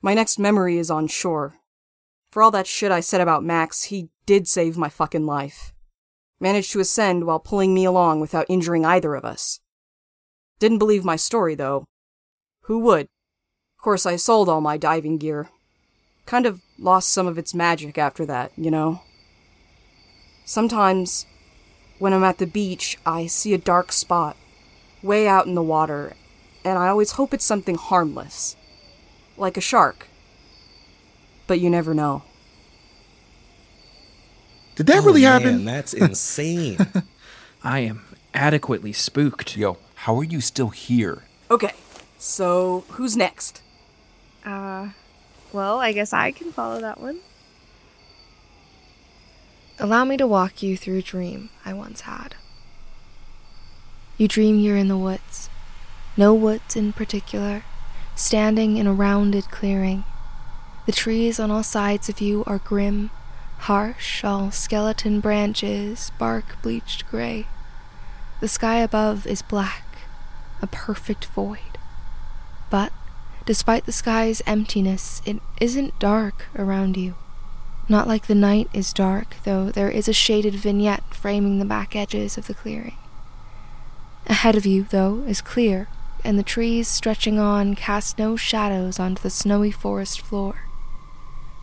[0.02, 1.56] My next memory is on shore.
[2.30, 5.74] For all that shit I said about Max, he did save my fucking life.
[6.40, 9.62] Managed to ascend while pulling me along without injuring either of us.
[10.60, 11.86] Didn't believe my story, though.
[12.66, 13.08] Who would?
[13.80, 15.50] Of course, I sold all my diving gear.
[16.26, 19.02] Kind of lost some of its magic after that, you know?
[20.45, 21.25] Sometimes,
[21.97, 24.38] when I'm at the beach, I see a dark spot,
[25.01, 26.15] way out in the water,
[26.63, 28.55] and I always hope it's something harmless
[29.38, 30.08] like a shark.
[31.47, 32.23] But you never know.
[34.75, 35.43] Did that really happen?
[35.43, 35.65] man, happen?
[35.65, 36.77] That's insane.
[37.63, 38.03] I am
[38.34, 39.58] adequately spooked.
[39.58, 41.23] Yo, how are you still here?
[41.49, 41.73] Okay,
[42.17, 43.62] so who's next?
[44.45, 44.89] Uh,
[45.51, 47.19] well, I guess I can follow that one.
[49.78, 52.36] Allow me to walk you through a dream I once had.
[54.18, 55.50] You dream you're in the woods.
[56.16, 57.64] No woods in particular,
[58.16, 60.06] standing in a rounded clearing.
[60.86, 63.10] The trees on all sides of you are grim,
[63.60, 67.46] harsh, all skeleton branches, bark bleached gray.
[68.40, 69.84] The sky above is black,
[70.62, 71.78] a perfect void.
[72.70, 72.94] But,
[73.46, 77.16] despite the sky's emptiness, it isn't dark around you.
[77.88, 81.95] Not like the night is dark, though there is a shaded vignette framing the back
[81.95, 82.98] edges of the clearing.
[84.28, 85.88] Ahead of you, though, is clear,
[86.24, 90.62] and the trees stretching on cast no shadows onto the snowy forest floor.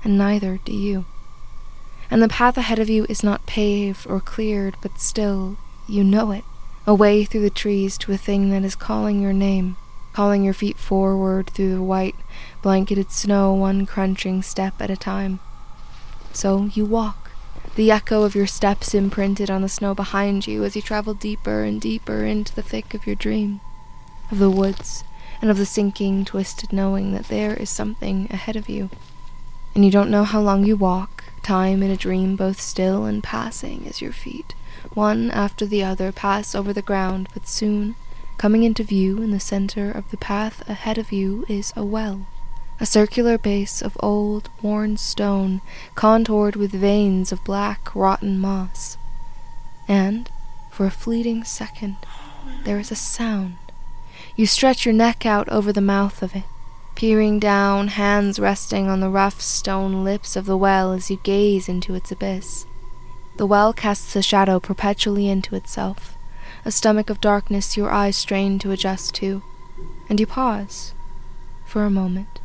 [0.05, 1.07] And neither do you.
[2.09, 5.57] And the path ahead of you is not paved or cleared, but still,
[5.89, 6.45] you know it,
[6.87, 9.77] away through the trees to a thing that is calling your name,
[10.13, 12.15] calling your feet forward through the white,
[12.63, 15.41] blanketed snow one crunching step at a time.
[16.33, 17.31] So you walk,
[17.75, 21.63] the echo of your steps imprinted on the snow behind you as you travel deeper
[21.63, 23.61] and deeper into the thick of your dream
[24.33, 25.05] of the woods,
[25.43, 28.89] and of the sinking, twisted knowing that there is something ahead of you.
[29.75, 33.23] And you don't know how long you walk, time in a dream both still and
[33.23, 34.55] passing as your feet,
[34.95, 37.95] one after the other, pass over the ground, but soon,
[38.39, 42.27] coming into view in the center of the path ahead of you, is a well.
[42.81, 45.61] A circular base of old, worn stone,
[45.95, 48.97] contoured with veins of black, rotten moss.
[49.87, 50.31] And,
[50.71, 51.97] for a fleeting second,
[52.65, 53.57] there is a sound
[54.35, 56.45] you stretch your neck out over the mouth of it,
[56.95, 61.69] peering down, hands resting on the rough stone lips of the well as you gaze
[61.69, 62.67] into its abyss.
[63.37, 66.17] The well casts a shadow perpetually into itself,
[66.65, 69.43] a stomach of darkness your eyes strain to adjust to,
[70.09, 70.95] and you pause
[71.67, 72.41] for a moment,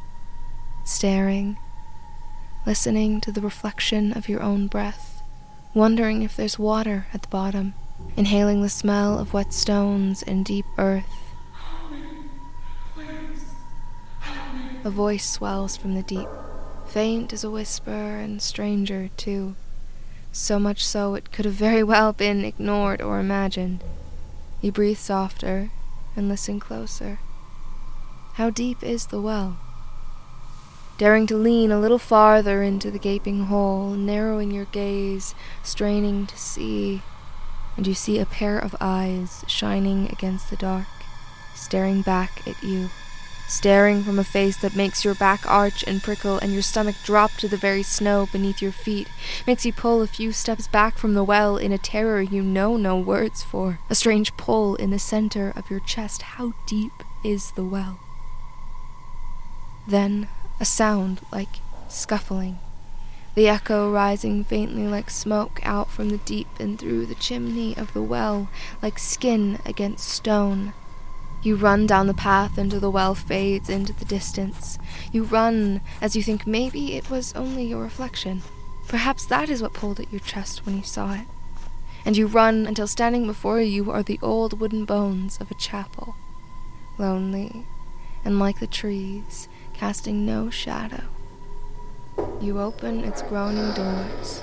[0.88, 1.58] staring,
[2.66, 5.22] listening to the reflection of your own breath,
[5.74, 7.74] wondering if there's water at the bottom,
[8.16, 11.28] inhaling the smell of wet stones and deep earth
[14.88, 16.30] A voice swells from the deep,
[16.88, 19.56] faint as a whisper and stranger, too.
[20.32, 23.84] So much so it could have very well been ignored or imagined.
[24.62, 25.72] You breathe softer
[26.16, 27.20] and listen closer.
[28.36, 29.58] How deep is the well?
[30.98, 36.38] Daring to lean a little farther into the gaping hole, narrowing your gaze, straining to
[36.38, 37.04] see,
[37.76, 40.88] and you see a pair of eyes shining against the dark,
[41.54, 42.90] staring back at you
[43.48, 47.32] staring from a face that makes your back arch and prickle and your stomach drop
[47.34, 49.08] to the very snow beneath your feet,
[49.46, 52.76] makes you pull a few steps back from the well in a terror you know
[52.76, 56.22] no words for, a strange pull in the center of your chest.
[56.22, 56.92] How deep
[57.24, 58.00] is the well?
[59.88, 60.28] Then
[60.60, 62.60] a sound like scuffling,
[63.36, 67.94] the echo rising faintly like smoke out from the deep and through the chimney of
[67.94, 68.50] the well,
[68.82, 70.74] like skin against stone.
[71.44, 74.80] You run down the path until the well fades into the distance.
[75.12, 78.42] You run as you think maybe it was only your reflection.
[78.88, 81.28] Perhaps that is what pulled at your chest when you saw it.
[82.06, 86.16] And you run until standing before you are the old wooden bones of a chapel,
[86.98, 87.66] lonely
[88.26, 89.48] and like the trees,
[89.78, 91.04] casting no shadow.
[92.42, 94.42] You open its groaning doors.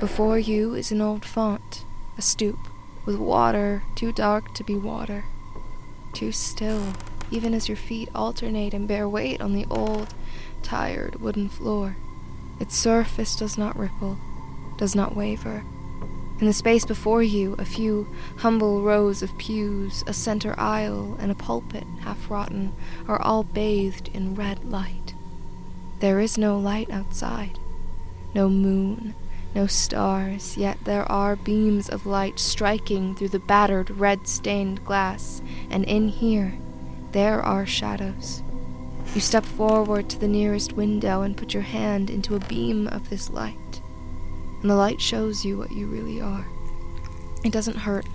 [0.00, 1.84] Before you is an old font,
[2.18, 2.58] a stoop,
[3.06, 5.24] with water too dark to be water
[6.12, 6.92] too still
[7.30, 10.14] even as your feet alternate and bear weight on the old,
[10.62, 11.96] tired wooden floor.
[12.58, 14.18] Its surface does not ripple,
[14.76, 15.64] does not waver.
[16.40, 21.30] In the space before you, a few humble rows of pews, a center aisle, and
[21.30, 22.72] a pulpit, half rotten,
[23.06, 25.12] are all bathed in red light.
[25.98, 27.58] There is no light outside,
[28.34, 29.14] no moon,
[29.54, 35.42] no stars, yet there are beams of light striking through the battered red stained glass,
[35.68, 36.54] and in here,
[37.12, 38.42] there are shadows.
[39.14, 43.10] You step forward to the nearest window and put your hand into a beam of
[43.10, 43.69] this light
[44.60, 46.46] and the light shows you what you really are.
[47.44, 48.06] It doesn't hurt,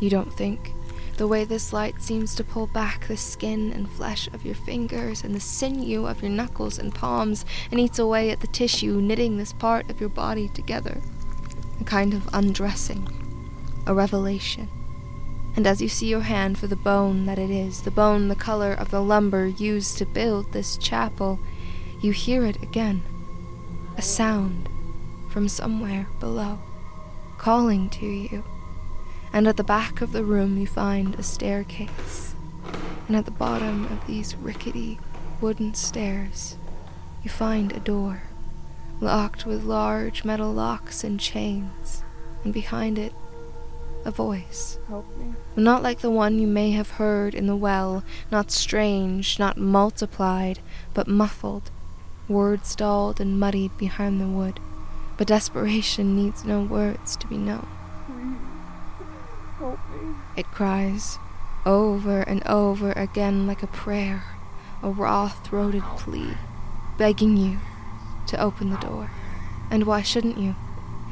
[0.00, 0.74] you don't think.
[1.16, 5.22] The way this light seems to pull back the skin and flesh of your fingers
[5.22, 9.36] and the sinew of your knuckles and palms and eats away at the tissue, knitting
[9.36, 11.00] this part of your body together.
[11.80, 13.08] A kind of undressing,
[13.86, 14.68] a revelation.
[15.54, 18.34] And as you see your hand for the bone that it is, the bone the
[18.34, 21.38] color of the lumber used to build this chapel,
[22.00, 23.04] you hear it again.
[23.96, 24.68] A sound
[25.34, 26.60] from somewhere below,
[27.38, 28.44] calling to you.
[29.32, 32.36] And at the back of the room, you find a staircase.
[33.08, 35.00] And at the bottom of these rickety
[35.40, 36.56] wooden stairs,
[37.24, 38.22] you find a door,
[39.00, 42.04] locked with large metal locks and chains.
[42.44, 43.12] And behind it,
[44.04, 44.78] a voice.
[44.86, 45.34] Help me.
[45.56, 50.60] Not like the one you may have heard in the well, not strange, not multiplied,
[50.92, 51.72] but muffled,
[52.28, 54.60] words dulled and muddied behind the wood.
[55.16, 57.66] But desperation needs no words to be known.
[59.58, 60.14] Help me.
[60.36, 61.18] It cries
[61.64, 64.24] over and over again like a prayer,
[64.82, 66.34] a raw throated plea,
[66.98, 67.58] begging you
[68.26, 69.10] to open the door.
[69.70, 70.56] And why shouldn't you?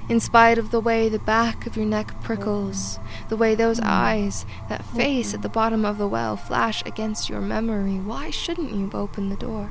[0.09, 2.99] In spite of the way the back of your neck prickles,
[3.29, 7.41] the way those eyes, that face at the bottom of the well flash against your
[7.41, 9.71] memory, why shouldn't you open the door?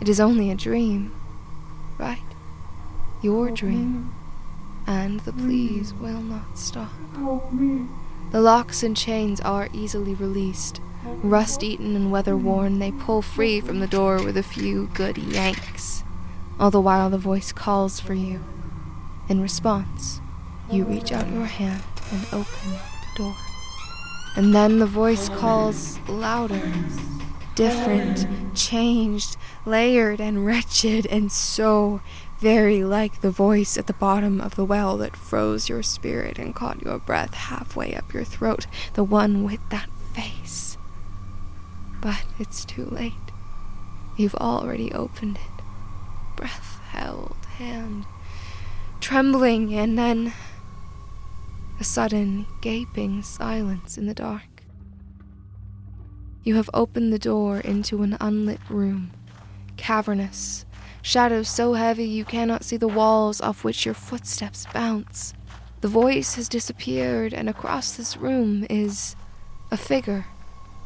[0.00, 1.12] It is only a dream,
[1.96, 2.18] right?
[3.22, 4.14] Your dream,
[4.86, 6.92] and the pleas will not stop.
[8.32, 10.80] The locks and chains are easily released.
[11.22, 15.18] Rust eaten and weather worn, they pull free from the door with a few good
[15.18, 16.04] yanks.
[16.58, 18.40] All the while, the voice calls for you.
[19.28, 20.20] In response,
[20.70, 23.36] you reach out your hand and open the door.
[24.36, 26.72] And then the voice calls louder,
[27.54, 32.00] different, changed, layered, and wretched, and so
[32.40, 36.54] very like the voice at the bottom of the well that froze your spirit and
[36.54, 40.76] caught your breath halfway up your throat, the one with that face.
[42.00, 43.12] But it's too late.
[44.16, 45.64] You've already opened it.
[46.36, 48.06] Breath held, hand
[49.00, 50.32] trembling, and then
[51.80, 54.62] a sudden, gaping silence in the dark.
[56.44, 59.10] You have opened the door into an unlit room,
[59.76, 60.64] cavernous,
[61.02, 65.34] shadows so heavy you cannot see the walls off which your footsteps bounce.
[65.80, 69.16] The voice has disappeared, and across this room is
[69.70, 70.26] a figure,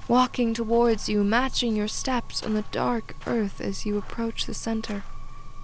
[0.06, 5.02] walking towards you, matching your steps on the dark earth as you approach the center.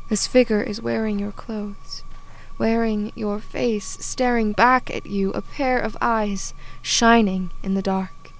[0.08, 2.02] This figure is wearing your clothes,
[2.58, 8.32] wearing your face, staring back at you, a pair of eyes shining in the dark.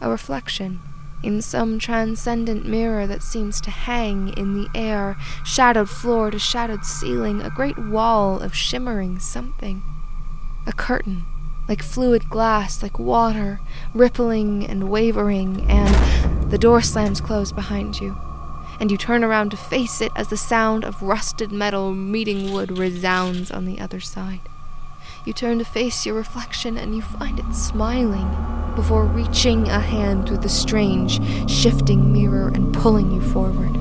[0.00, 0.80] A reflection
[1.22, 6.84] in some transcendent mirror that seems to hang in the air, shadowed floor to shadowed
[6.84, 9.82] ceiling, a great wall of shimmering something.
[10.66, 11.24] A curtain,
[11.68, 13.60] like fluid glass, like water,
[13.94, 18.16] rippling and wavering, and the door slams closed behind you.
[18.78, 22.76] And you turn around to face it as the sound of rusted metal meeting wood
[22.76, 24.48] resounds on the other side.
[25.26, 28.30] You turn to face your reflection and you find it smiling
[28.76, 31.20] before reaching a hand through the strange,
[31.50, 33.76] shifting mirror and pulling you forward.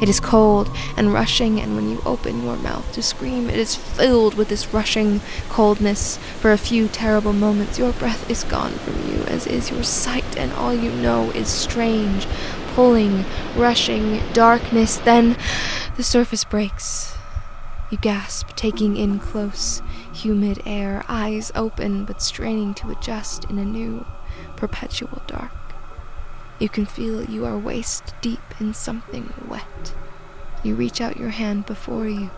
[0.00, 3.74] It is cold and rushing, and when you open your mouth to scream, it is
[3.74, 6.18] filled with this rushing coldness.
[6.38, 10.36] For a few terrible moments, your breath is gone from you, as is your sight,
[10.36, 12.28] and all you know is strange,
[12.74, 13.24] pulling,
[13.56, 14.98] rushing darkness.
[14.98, 15.36] Then
[15.96, 17.16] the surface breaks.
[17.90, 19.80] You gasp, taking in close,
[20.16, 24.06] humid air, eyes open but straining to adjust in a new,
[24.56, 25.52] perpetual dark.
[26.58, 29.94] You can feel you are waist deep in something wet.
[30.64, 32.30] You reach out your hand before you.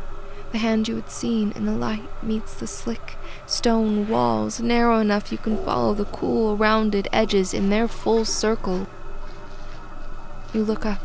[0.51, 3.16] The hand you had seen in the light meets the slick
[3.47, 8.89] stone walls, narrow enough you can follow the cool, rounded edges in their full circle.
[10.53, 11.03] You look up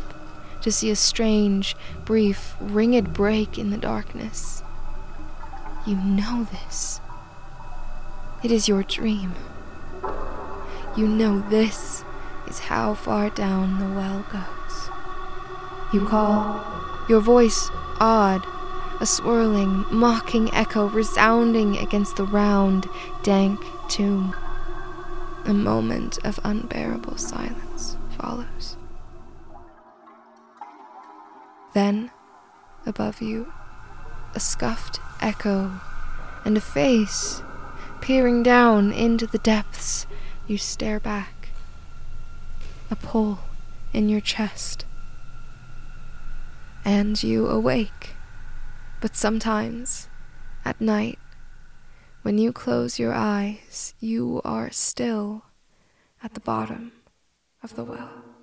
[0.62, 4.63] to see a strange, brief, ringed break in the darkness.
[5.86, 7.00] You know this.
[8.42, 9.34] It is your dream.
[10.96, 12.04] You know this
[12.48, 14.88] is how far down the well goes.
[15.92, 16.64] You call,
[17.08, 17.68] your voice
[18.00, 18.46] odd,
[19.00, 22.86] a swirling, mocking echo resounding against the round,
[23.22, 24.34] dank tomb.
[25.44, 28.78] A moment of unbearable silence follows.
[31.74, 32.10] Then,
[32.86, 33.52] above you,
[34.34, 35.80] a scuffed echo
[36.44, 37.42] and a face
[38.00, 40.06] peering down into the depths.
[40.46, 41.48] You stare back.
[42.90, 43.38] A pull
[43.94, 44.84] in your chest.
[46.84, 48.10] And you awake.
[49.00, 50.08] But sometimes,
[50.64, 51.18] at night,
[52.20, 55.44] when you close your eyes, you are still
[56.22, 56.92] at the bottom
[57.62, 58.33] of the well.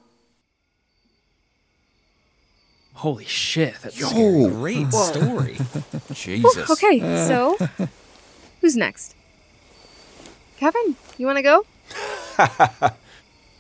[3.01, 4.51] Holy shit, that's Yo, scary.
[4.51, 5.57] great story.
[6.13, 6.69] Jesus.
[6.69, 7.27] Oh, okay, uh.
[7.27, 7.57] so
[8.61, 9.15] who's next?
[10.57, 11.65] Kevin, you want to go?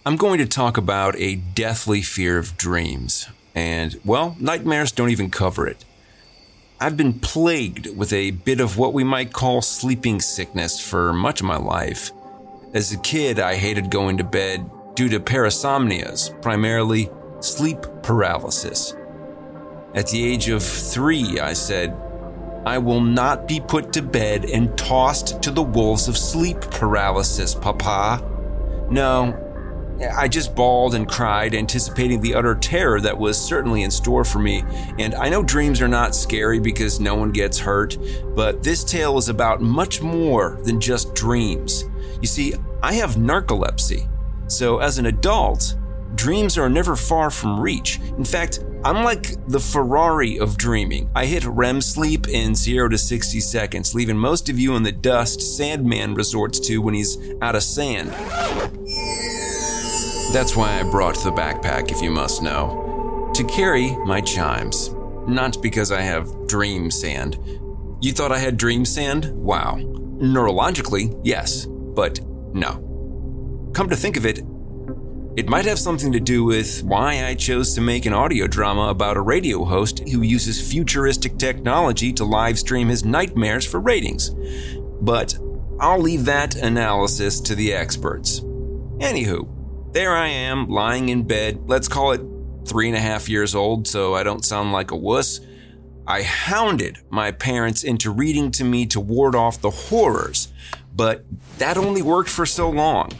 [0.05, 3.29] I'm going to talk about a deathly fear of dreams.
[3.55, 5.85] And, well, nightmares don't even cover it.
[6.79, 11.41] I've been plagued with a bit of what we might call sleeping sickness for much
[11.41, 12.11] of my life.
[12.75, 18.93] As a kid, I hated going to bed due to parasomnias, primarily sleep paralysis.
[19.93, 21.95] At the age of three, I said,
[22.65, 27.55] I will not be put to bed and tossed to the wolves of sleep paralysis,
[27.55, 28.25] Papa.
[28.89, 29.37] No,
[30.15, 34.39] I just bawled and cried, anticipating the utter terror that was certainly in store for
[34.39, 34.63] me.
[34.97, 37.97] And I know dreams are not scary because no one gets hurt,
[38.35, 41.85] but this tale is about much more than just dreams.
[42.21, 44.07] You see, I have narcolepsy,
[44.47, 45.75] so as an adult,
[46.15, 47.99] dreams are never far from reach.
[48.17, 51.09] In fact, I'm like the Ferrari of dreaming.
[51.15, 54.91] I hit REM sleep in 0 to 60 seconds, leaving most of you in the
[54.91, 58.09] dust Sandman resorts to when he's out of sand.
[60.33, 63.31] That's why I brought the backpack, if you must know.
[63.35, 64.89] To carry my chimes.
[65.27, 67.37] Not because I have dream sand.
[68.01, 69.31] You thought I had dream sand?
[69.35, 69.75] Wow.
[69.77, 72.19] Neurologically, yes, but
[72.53, 73.71] no.
[73.73, 74.39] Come to think of it,
[75.37, 78.89] it might have something to do with why I chose to make an audio drama
[78.89, 84.31] about a radio host who uses futuristic technology to live stream his nightmares for ratings.
[85.01, 85.37] But
[85.79, 88.41] I'll leave that analysis to the experts.
[88.99, 89.47] Anywho,
[89.93, 92.21] there I am, lying in bed, let's call it
[92.65, 95.39] three and a half years old so I don't sound like a wuss.
[96.05, 100.49] I hounded my parents into reading to me to ward off the horrors,
[100.93, 101.23] but
[101.57, 103.11] that only worked for so long.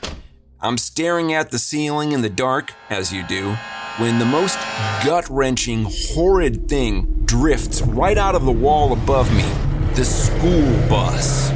[0.64, 3.54] I'm staring at the ceiling in the dark, as you do,
[3.98, 4.60] when the most
[5.04, 9.42] gut wrenching, horrid thing drifts right out of the wall above me
[9.96, 11.50] the school bus.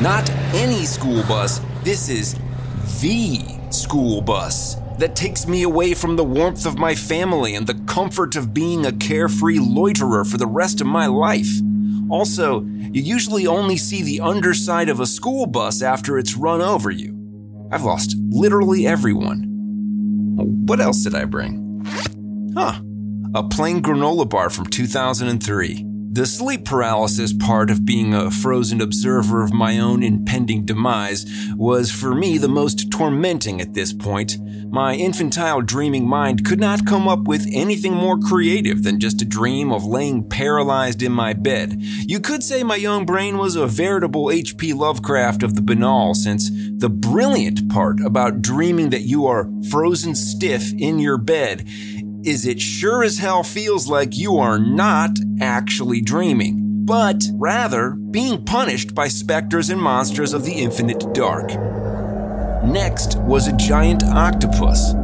[0.00, 2.38] Not any school bus, this is
[3.02, 7.80] the school bus that takes me away from the warmth of my family and the
[7.84, 11.50] comfort of being a carefree loiterer for the rest of my life.
[12.08, 16.90] Also, you usually only see the underside of a school bus after it's run over
[16.90, 17.21] you.
[17.72, 19.48] I've lost literally everyone.
[20.66, 21.82] What else did I bring?
[22.54, 22.80] Huh,
[23.34, 25.86] a plain granola bar from 2003.
[26.14, 31.24] The sleep paralysis part of being a frozen observer of my own impending demise
[31.56, 34.36] was for me the most tormenting at this point.
[34.70, 39.24] My infantile dreaming mind could not come up with anything more creative than just a
[39.24, 41.76] dream of laying paralyzed in my bed.
[41.80, 44.74] You could say my young brain was a veritable H.P.
[44.74, 50.74] Lovecraft of the banal, since the brilliant part about dreaming that you are frozen stiff
[50.76, 51.66] in your bed
[52.24, 55.10] is it sure as hell feels like you are not
[55.40, 61.48] actually dreaming, but rather being punished by specters and monsters of the infinite dark.
[62.64, 64.94] Next was a giant octopus.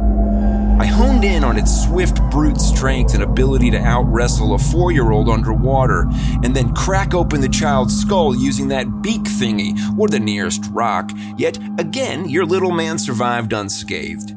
[0.79, 4.93] I honed in on its swift brute strength and ability to out wrestle a four
[4.93, 6.07] year old underwater,
[6.43, 11.11] and then crack open the child's skull using that beak thingy or the nearest rock.
[11.37, 14.33] Yet again, your little man survived unscathed.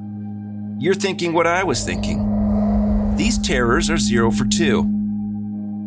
[0.80, 2.32] You're thinking what I was thinking.
[3.17, 4.85] These terrors are zero for two.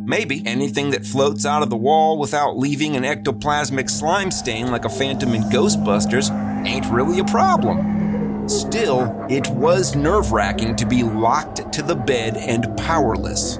[0.07, 4.85] Maybe anything that floats out of the wall without leaving an ectoplasmic slime stain like
[4.85, 6.29] a phantom in Ghostbusters
[6.67, 8.47] ain't really a problem.
[8.47, 13.57] Still, it was nerve wracking to be locked to the bed and powerless.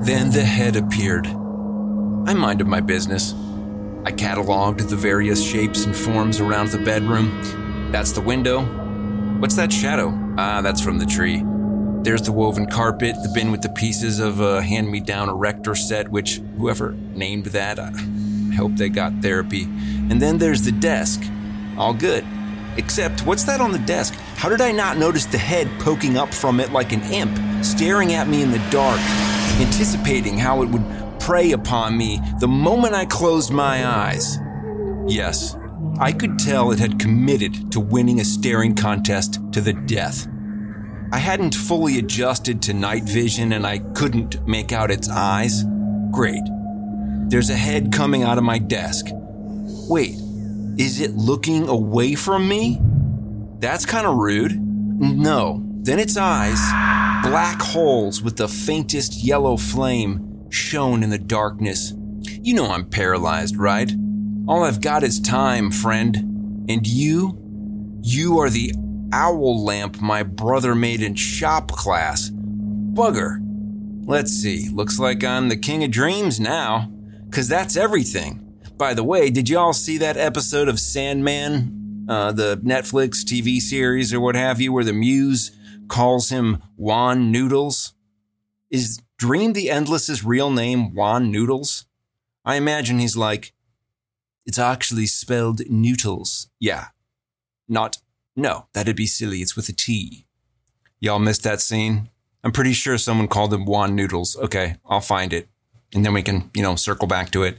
[0.00, 1.26] Then the head appeared.
[1.26, 3.34] I minded my business.
[4.06, 7.90] I catalogued the various shapes and forms around the bedroom.
[7.92, 8.62] That's the window.
[9.40, 10.18] What's that shadow?
[10.38, 11.44] Ah, that's from the tree.
[12.02, 15.74] There's the woven carpet, the bin with the pieces of a hand me down erector
[15.74, 17.90] set, which whoever named that, I
[18.54, 19.64] hope they got therapy.
[19.64, 21.22] And then there's the desk.
[21.76, 22.24] All good.
[22.76, 24.14] Except, what's that on the desk?
[24.36, 28.12] How did I not notice the head poking up from it like an imp, staring
[28.12, 29.00] at me in the dark,
[29.60, 30.84] anticipating how it would
[31.18, 34.38] prey upon me the moment I closed my eyes?
[35.08, 35.56] Yes,
[35.98, 40.28] I could tell it had committed to winning a staring contest to the death.
[41.10, 45.64] I hadn't fully adjusted to night vision and I couldn't make out its eyes.
[46.10, 46.42] Great.
[47.28, 49.06] There's a head coming out of my desk.
[49.88, 50.16] Wait,
[50.78, 52.78] is it looking away from me?
[53.58, 54.60] That's kind of rude.
[54.60, 55.62] No.
[55.80, 56.58] Then its eyes,
[57.22, 61.94] black holes with the faintest yellow flame, shone in the darkness.
[62.42, 63.90] You know I'm paralyzed, right?
[64.46, 66.66] All I've got is time, friend.
[66.68, 67.38] And you?
[68.02, 68.72] You are the
[69.12, 72.30] owl lamp my brother made in shop class.
[72.30, 73.38] Bugger.
[74.06, 76.90] Let's see, looks like I'm the king of dreams now,
[77.30, 78.44] cause that's everything.
[78.76, 84.14] By the way, did y'all see that episode of Sandman, uh, the Netflix TV series
[84.14, 85.50] or what have you, where the muse
[85.88, 87.94] calls him Juan Noodles?
[88.70, 91.86] Is Dream the Endless's real name Juan Noodles?
[92.44, 93.52] I imagine he's like,
[94.46, 96.48] it's actually spelled Noodles.
[96.58, 96.86] Yeah.
[97.68, 97.98] Not,
[98.38, 99.42] no, that'd be silly.
[99.42, 100.24] It's with a T.
[101.00, 102.08] Y'all missed that scene?
[102.44, 104.36] I'm pretty sure someone called them Juan Noodles.
[104.36, 105.48] Okay, I'll find it.
[105.92, 107.58] And then we can, you know, circle back to it.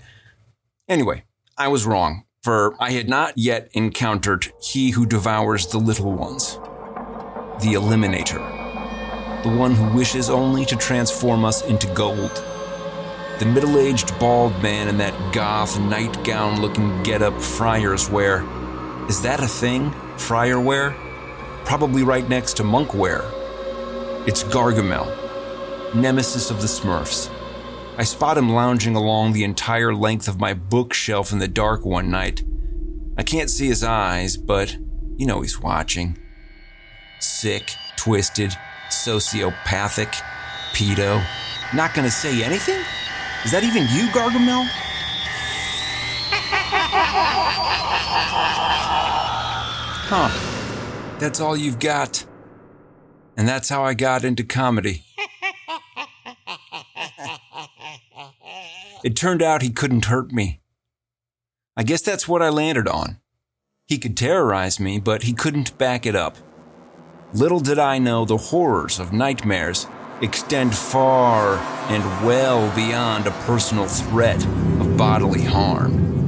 [0.87, 1.25] Anyway,
[1.57, 6.55] I was wrong, for I had not yet encountered he who devours the little ones.
[7.59, 9.43] The Eliminator.
[9.43, 12.41] The one who wishes only to transform us into gold.
[13.39, 18.45] The middle aged bald man in that goth nightgown looking getup friars wear.
[19.09, 19.89] Is that a thing?
[20.17, 20.91] Friar wear?
[21.65, 23.27] Probably right next to monkware.
[24.27, 27.27] It's Gargamel, nemesis of the Smurfs.
[27.97, 32.11] I spot him lounging along the entire length of my bookshelf in the dark one
[32.11, 32.43] night.
[33.17, 34.77] I can't see his eyes, but
[35.17, 36.15] you know he's watching.
[37.19, 38.55] Sick, twisted,
[38.89, 40.21] sociopathic,
[40.73, 41.25] pedo.
[41.73, 42.79] Not gonna say anything?
[43.43, 44.69] Is that even you, Gargamel?
[50.11, 51.19] Huh.
[51.19, 52.25] That's all you've got.
[53.37, 55.03] And that's how I got into comedy.
[59.03, 60.61] It turned out he couldn't hurt me.
[61.77, 63.19] I guess that's what I landed on.
[63.85, 66.37] He could terrorize me, but he couldn't back it up.
[67.31, 69.85] Little did I know the horrors of nightmares
[70.21, 71.57] extend far
[71.89, 76.18] and well beyond a personal threat of bodily harm.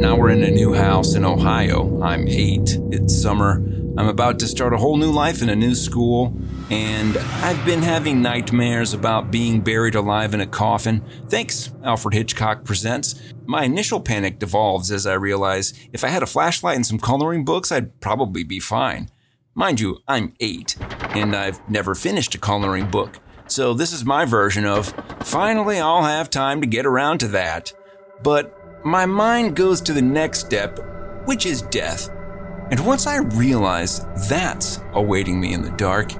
[0.00, 2.02] Now we're in a new house in Ohio.
[2.02, 2.78] I'm eight.
[2.90, 3.62] It's summer.
[3.98, 6.34] I'm about to start a whole new life in a new school,
[6.70, 11.04] and I've been having nightmares about being buried alive in a coffin.
[11.28, 13.14] Thanks, Alfred Hitchcock Presents.
[13.44, 17.44] My initial panic devolves as I realize if I had a flashlight and some coloring
[17.44, 19.10] books, I'd probably be fine.
[19.54, 20.78] Mind you, I'm eight,
[21.10, 23.18] and I've never finished a coloring book.
[23.48, 27.74] So this is my version of finally I'll have time to get around to that.
[28.22, 30.78] But my mind goes to the next step,
[31.26, 32.08] which is death.
[32.70, 36.12] And once I realize that's awaiting me in the dark,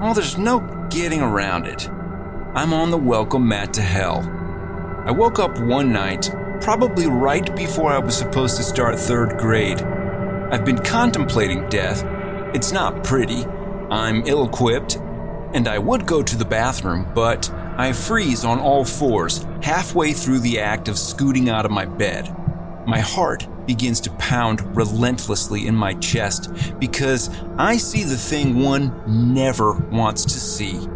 [0.00, 0.60] well, there's no
[0.90, 1.88] getting around it.
[2.54, 4.20] I'm on the welcome mat to hell.
[5.06, 9.82] I woke up one night, probably right before I was supposed to start third grade.
[9.82, 12.04] I've been contemplating death.
[12.54, 13.44] It's not pretty.
[13.90, 14.98] I'm ill equipped,
[15.54, 20.40] and I would go to the bathroom, but I freeze on all fours halfway through
[20.40, 22.36] the act of scooting out of my bed.
[22.86, 28.92] My heart begins to pound relentlessly in my chest because I see the thing one
[29.34, 30.86] never wants to see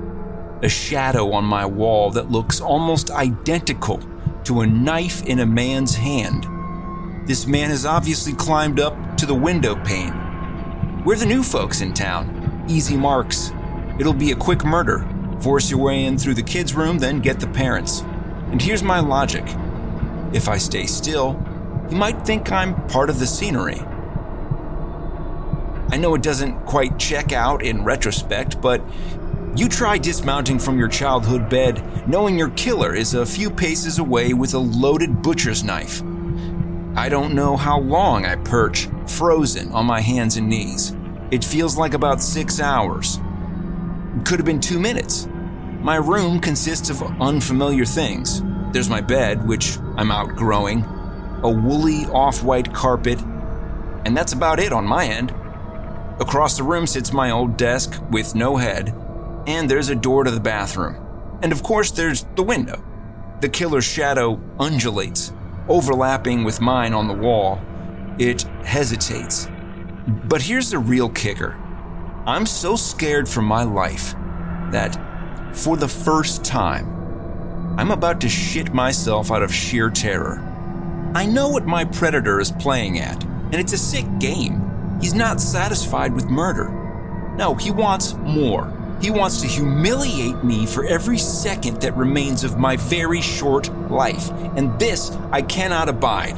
[0.63, 4.03] a shadow on my wall that looks almost identical
[4.45, 6.47] to a knife in a man's hand.
[7.29, 11.05] This man has obviously climbed up to the window pane.
[11.05, 12.65] We're the new folks in town.
[12.69, 13.53] Easy marks.
[13.99, 15.07] It'll be a quick murder.
[15.41, 18.01] Force your way in through the kids' room, then get the parents.
[18.51, 19.45] And here's my logic
[20.33, 21.43] if I stay still,
[21.91, 23.81] you might think I'm part of the scenery.
[25.91, 28.83] I know it doesn't quite check out in retrospect, but
[29.57, 34.33] you try dismounting from your childhood bed knowing your killer is a few paces away
[34.35, 36.03] with a loaded butcher's knife.
[36.95, 40.95] I don't know how long I perch, frozen on my hands and knees.
[41.31, 43.19] It feels like about six hours.
[44.25, 45.29] Could have been two minutes.
[45.81, 48.43] My room consists of unfamiliar things.
[48.73, 50.83] There's my bed, which I'm outgrowing,
[51.43, 53.21] a woolly off white carpet,
[54.05, 55.31] and that's about it on my end.
[56.21, 58.95] Across the room sits my old desk with no head,
[59.47, 60.97] and there's a door to the bathroom.
[61.43, 62.85] And of course, there's the window.
[63.41, 65.33] The killer's shadow undulates,
[65.69, 67.61] overlapping with mine on the wall.
[68.19, 69.49] it hesitates.
[70.25, 71.57] But here's the real kicker
[72.27, 74.15] I'm so scared for my life
[74.71, 74.99] that,
[75.55, 76.95] for the first time,
[77.79, 80.45] I'm about to shit myself out of sheer terror.
[81.15, 84.99] I know what my predator is playing at, and it's a sick game.
[85.01, 86.69] He's not satisfied with murder.
[87.37, 88.75] No, he wants more.
[89.01, 94.31] He wants to humiliate me for every second that remains of my very short life,
[94.57, 96.37] and this I cannot abide.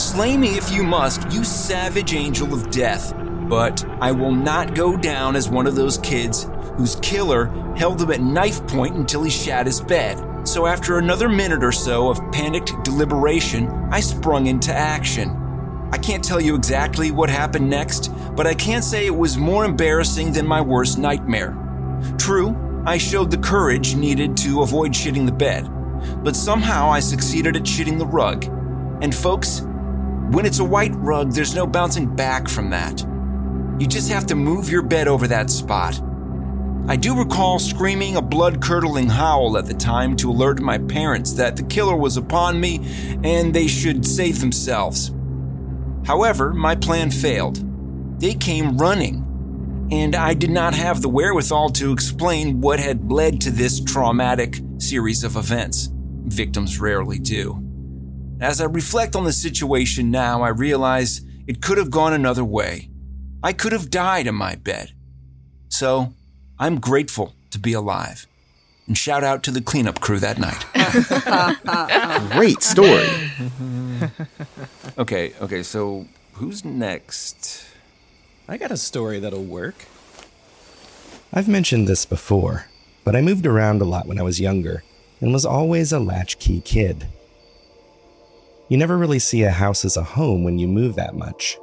[0.00, 3.12] Slay me if you must, you savage angel of death,
[3.52, 6.48] but I will not go down as one of those kids
[6.78, 10.48] whose killer held him at knife point until he shat his bed.
[10.48, 15.36] So, after another minute or so of panicked deliberation, I sprung into action.
[15.92, 19.66] I can't tell you exactly what happened next, but I can't say it was more
[19.66, 21.54] embarrassing than my worst nightmare.
[22.16, 25.68] True, I showed the courage needed to avoid shitting the bed,
[26.24, 28.46] but somehow I succeeded at shitting the rug.
[29.02, 29.60] And folks,
[30.30, 33.11] when it's a white rug, there's no bouncing back from that.
[33.78, 36.00] You just have to move your bed over that spot.
[36.88, 41.32] I do recall screaming a blood curdling howl at the time to alert my parents
[41.34, 42.80] that the killer was upon me
[43.22, 45.12] and they should save themselves.
[46.04, 47.60] However, my plan failed.
[48.20, 53.40] They came running, and I did not have the wherewithal to explain what had led
[53.42, 55.88] to this traumatic series of events.
[56.24, 57.62] Victims rarely do.
[58.40, 62.91] As I reflect on the situation now, I realize it could have gone another way.
[63.42, 64.92] I could have died in my bed.
[65.68, 66.12] So,
[66.58, 68.26] I'm grateful to be alive.
[68.86, 70.64] And shout out to the cleanup crew that night.
[72.32, 73.08] Great story.
[74.98, 77.64] okay, okay, so who's next?
[78.48, 79.86] I got a story that'll work.
[81.32, 82.66] I've mentioned this before,
[83.04, 84.82] but I moved around a lot when I was younger
[85.20, 87.06] and was always a latchkey kid.
[88.68, 91.56] You never really see a house as a home when you move that much.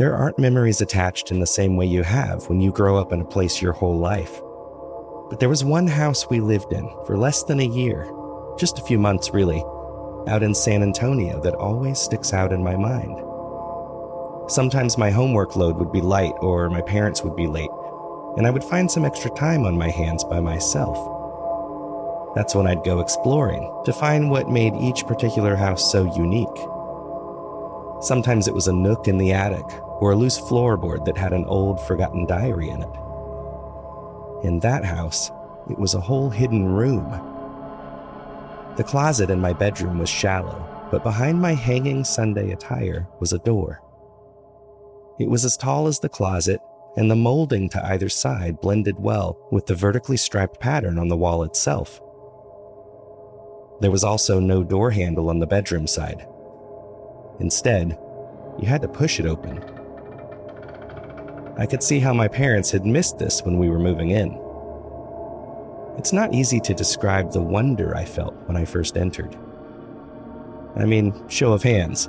[0.00, 3.20] There aren't memories attached in the same way you have when you grow up in
[3.20, 4.40] a place your whole life.
[5.28, 8.10] But there was one house we lived in for less than a year,
[8.58, 9.62] just a few months really,
[10.26, 13.14] out in San Antonio that always sticks out in my mind.
[14.50, 17.68] Sometimes my homework load would be light or my parents would be late,
[18.38, 20.96] and I would find some extra time on my hands by myself.
[22.34, 26.48] That's when I'd go exploring to find what made each particular house so unique.
[28.00, 29.66] Sometimes it was a nook in the attic
[30.00, 32.96] or a loose floorboard that had an old, forgotten diary in it.
[34.42, 35.30] In that house,
[35.68, 37.08] it was a whole hidden room.
[38.76, 43.38] The closet in my bedroom was shallow, but behind my hanging Sunday attire was a
[43.38, 43.82] door.
[45.18, 46.60] It was as tall as the closet,
[46.96, 51.16] and the molding to either side blended well with the vertically striped pattern on the
[51.16, 52.00] wall itself.
[53.80, 56.26] There was also no door handle on the bedroom side.
[57.38, 57.98] Instead,
[58.58, 59.79] you had to push it open.
[61.60, 64.32] I could see how my parents had missed this when we were moving in.
[65.98, 69.36] It's not easy to describe the wonder I felt when I first entered.
[70.74, 72.08] I mean, show of hands.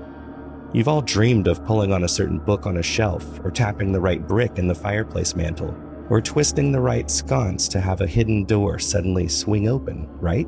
[0.71, 3.99] You've all dreamed of pulling on a certain book on a shelf, or tapping the
[3.99, 5.75] right brick in the fireplace mantle,
[6.09, 10.47] or twisting the right sconce to have a hidden door suddenly swing open, right?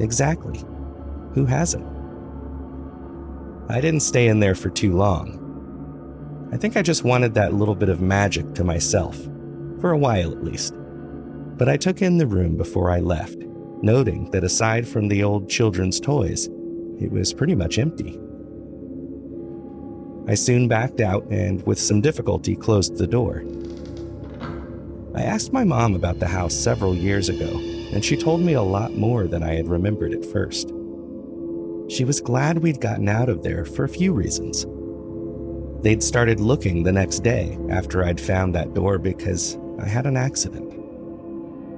[0.00, 0.64] Exactly.
[1.34, 1.86] Who hasn't?
[3.68, 5.47] I didn't stay in there for too long.
[6.50, 9.16] I think I just wanted that little bit of magic to myself,
[9.80, 10.74] for a while at least.
[11.58, 13.36] But I took in the room before I left,
[13.82, 16.48] noting that aside from the old children's toys,
[16.98, 18.18] it was pretty much empty.
[20.26, 23.44] I soon backed out and, with some difficulty, closed the door.
[25.14, 27.58] I asked my mom about the house several years ago,
[27.92, 30.68] and she told me a lot more than I had remembered at first.
[31.88, 34.66] She was glad we'd gotten out of there for a few reasons.
[35.80, 40.16] They'd started looking the next day after I'd found that door because I had an
[40.16, 40.74] accident.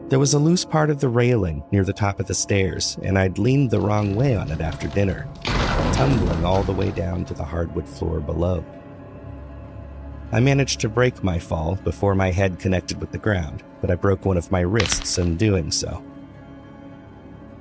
[0.09, 3.19] There was a loose part of the railing near the top of the stairs, and
[3.19, 5.29] I'd leaned the wrong way on it after dinner,
[5.93, 8.65] tumbling all the way down to the hardwood floor below.
[10.33, 13.97] I managed to break my fall before my head connected with the ground, but I
[13.97, 16.03] broke one of my wrists in doing so.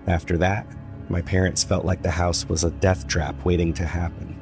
[0.08, 0.66] After that,
[1.10, 4.39] my parents felt like the house was a death trap waiting to happen.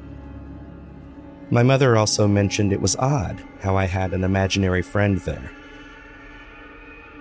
[1.50, 5.50] My mother also mentioned it was odd how I had an imaginary friend there.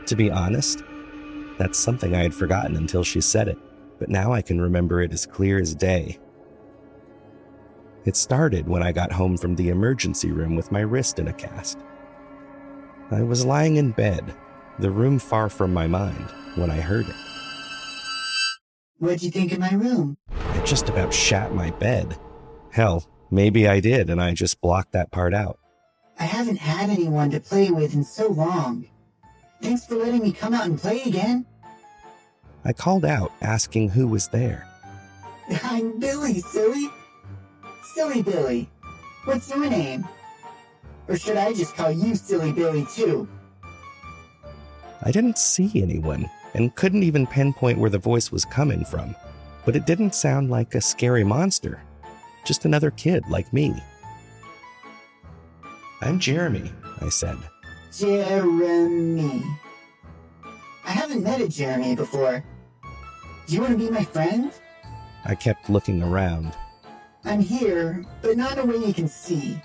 [0.07, 0.83] To be honest,
[1.57, 3.57] that's something I had forgotten until she said it,
[3.99, 6.19] but now I can remember it as clear as day.
[8.03, 11.33] It started when I got home from the emergency room with my wrist in a
[11.33, 11.79] cast.
[13.11, 14.35] I was lying in bed,
[14.79, 17.15] the room far from my mind, when I heard it.
[18.99, 20.17] What'd you think of my room?
[20.55, 22.17] It just about shat my bed.
[22.71, 25.59] Hell, maybe I did, and I just blocked that part out.
[26.19, 28.87] I haven't had anyone to play with in so long.
[29.61, 31.45] Thanks for letting me come out and play again.
[32.65, 34.67] I called out, asking who was there.
[35.63, 36.89] I'm Billy, silly.
[37.93, 38.69] Silly Billy.
[39.25, 40.07] What's your name?
[41.07, 43.27] Or should I just call you Silly Billy too?
[45.03, 49.15] I didn't see anyone and couldn't even pinpoint where the voice was coming from,
[49.65, 51.81] but it didn't sound like a scary monster,
[52.47, 53.75] just another kid like me.
[56.01, 56.71] I'm Jeremy,
[57.01, 57.37] I said.
[57.91, 59.43] Jeremy.
[60.85, 62.43] I haven't met a Jeremy before.
[63.45, 64.51] Do you want to be my friend?
[65.25, 66.53] I kept looking around.
[67.25, 69.59] I'm here, but not in a way you can see.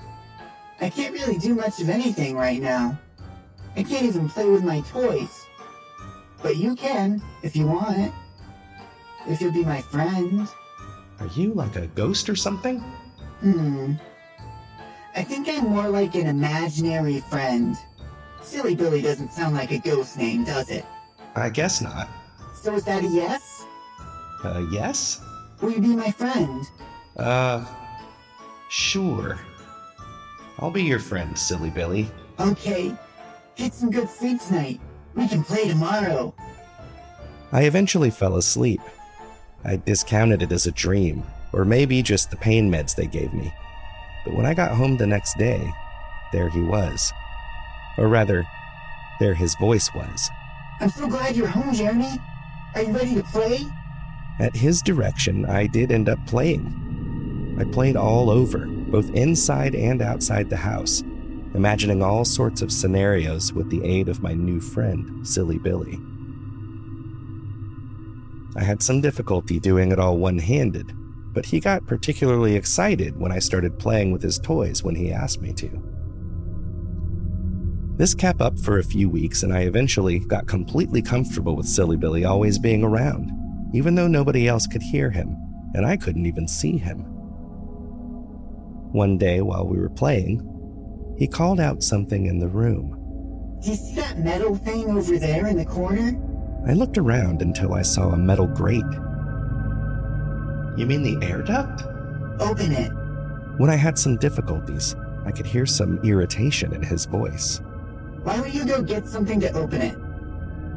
[0.80, 2.98] I can't really do much of anything right now.
[3.76, 5.46] I can't even play with my toys.
[6.42, 8.12] But you can, if you want.
[9.28, 10.48] If you'll be my friend.
[11.22, 12.80] Are you like a ghost or something?
[13.42, 13.92] Hmm.
[15.14, 17.76] I think I'm more like an imaginary friend.
[18.42, 20.84] Silly Billy doesn't sound like a ghost name, does it?
[21.36, 22.08] I guess not.
[22.60, 23.64] So is that a yes?
[24.42, 25.20] Uh, yes?
[25.60, 26.64] Will you be my friend?
[27.16, 27.64] Uh,
[28.68, 29.38] sure.
[30.58, 32.10] I'll be your friend, Silly Billy.
[32.40, 32.96] Okay.
[33.54, 34.80] Get some good sleep tonight.
[35.14, 36.34] We can play tomorrow.
[37.52, 38.80] I eventually fell asleep.
[39.64, 43.52] I discounted it as a dream, or maybe just the pain meds they gave me.
[44.24, 45.72] But when I got home the next day,
[46.32, 47.12] there he was.
[47.98, 48.46] Or rather,
[49.20, 50.30] there his voice was.
[50.80, 52.18] I'm so glad you're home, Jeremy.
[52.74, 53.66] Are you ready to play?
[54.38, 57.56] At his direction, I did end up playing.
[57.60, 61.02] I played all over, both inside and outside the house,
[61.54, 66.00] imagining all sorts of scenarios with the aid of my new friend, Silly Billy.
[68.56, 70.92] I had some difficulty doing it all one handed,
[71.32, 75.40] but he got particularly excited when I started playing with his toys when he asked
[75.40, 75.82] me to.
[77.96, 81.96] This kept up for a few weeks, and I eventually got completely comfortable with Silly
[81.96, 83.30] Billy always being around,
[83.74, 85.36] even though nobody else could hear him,
[85.74, 87.04] and I couldn't even see him.
[88.92, 90.46] One day while we were playing,
[91.18, 92.98] he called out something in the room.
[93.62, 96.18] Do you see that metal thing over there in the corner?
[96.66, 98.84] I looked around until I saw a metal grate.
[100.76, 101.82] You mean the air duct?
[102.40, 102.90] Open it.
[103.58, 104.94] When I had some difficulties,
[105.26, 107.60] I could hear some irritation in his voice.
[108.22, 109.98] Why don't you go get something to open it?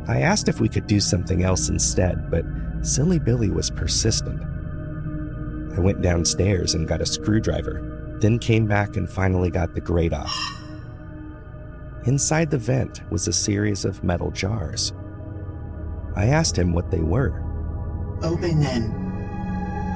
[0.08, 2.46] I asked if we could do something else instead, but
[2.82, 4.42] Silly Billy was persistent.
[5.76, 10.14] I went downstairs and got a screwdriver, then came back and finally got the grate
[10.14, 10.36] off.
[12.06, 14.94] Inside the vent was a series of metal jars.
[16.16, 17.41] I asked him what they were.
[18.24, 18.91] Open them.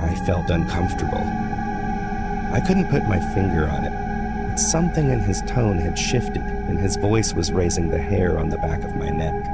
[0.02, 1.18] I felt uncomfortable.
[1.18, 6.80] I couldn't put my finger on it, but something in his tone had shifted, and
[6.80, 9.46] his voice was raising the hair on the back of my neck.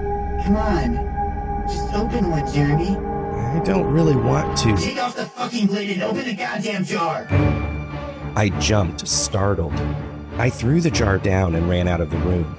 [0.45, 1.65] Come on.
[1.67, 2.95] Just open one, Jeremy.
[2.95, 4.75] I don't really want to.
[4.75, 7.27] Take off the fucking lid and open the goddamn jar.
[8.35, 9.73] I jumped, startled.
[10.37, 12.55] I threw the jar down and ran out of the room.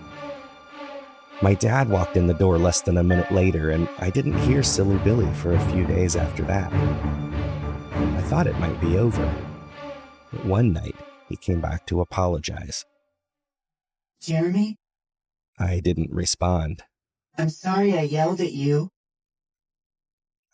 [1.42, 4.62] My dad walked in the door less than a minute later, and I didn't hear
[4.62, 6.72] Silly Billy for a few days after that.
[6.72, 9.34] I thought it might be over.
[10.32, 10.96] But one night,
[11.28, 12.86] he came back to apologize.
[14.20, 14.78] Jeremy,
[15.58, 16.84] I didn't respond.
[17.36, 18.90] I'm sorry I yelled at you.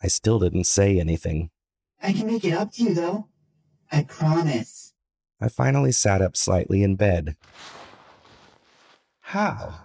[0.01, 1.49] I still didn't say anything.
[2.01, 3.29] I can make it up to you, though.
[3.89, 4.93] I promise.
[5.39, 7.37] I finally sat up slightly in bed.
[9.21, 9.75] How?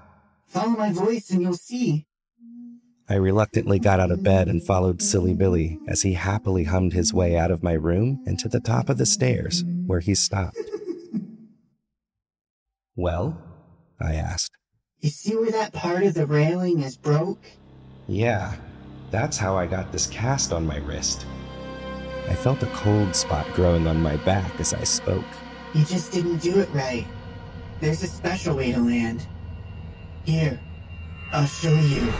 [0.49, 2.07] Follow my voice and you'll see.
[3.11, 5.39] I reluctantly got out of bed and followed Silly mm.
[5.39, 8.89] Billy as he happily hummed his way out of my room and to the top
[8.89, 10.59] of the stairs, where he stopped.
[12.99, 13.41] Well?
[14.01, 14.51] I asked.
[14.99, 17.45] You see where that part of the railing is broke?
[18.09, 18.57] Yeah,
[19.13, 21.25] that's how I got this cast on my wrist.
[22.29, 25.25] I felt a cold spot growing on my back as I spoke.
[25.75, 27.07] You just didn't do it right.
[27.81, 29.25] There's a special way to land.
[30.29, 30.61] Here,
[31.33, 32.13] I'll show you.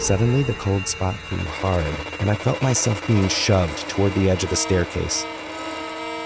[0.00, 1.86] Suddenly, the cold spot grew hard,
[2.18, 5.24] and I felt myself being shoved toward the edge of the staircase.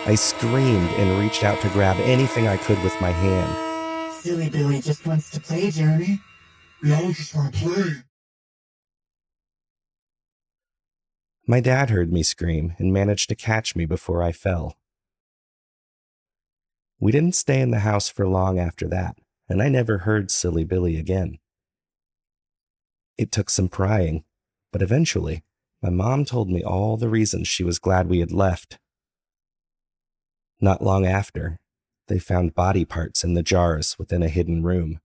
[0.07, 4.14] I screamed and reached out to grab anything I could with my hand.
[4.14, 6.20] Silly Billy just wants to play, Jeremy.
[6.82, 7.93] We all just want to play.
[11.47, 14.78] My dad heard me scream and managed to catch me before I fell.
[16.99, 19.18] We didn't stay in the house for long after that,
[19.49, 21.38] and I never heard Silly Billy again.
[23.16, 24.24] It took some prying,
[24.72, 25.42] but eventually,
[25.82, 28.78] my mom told me all the reasons she was glad we had left.
[30.61, 31.59] Not long after,
[32.09, 35.01] they found body parts in the jars within a hidden room.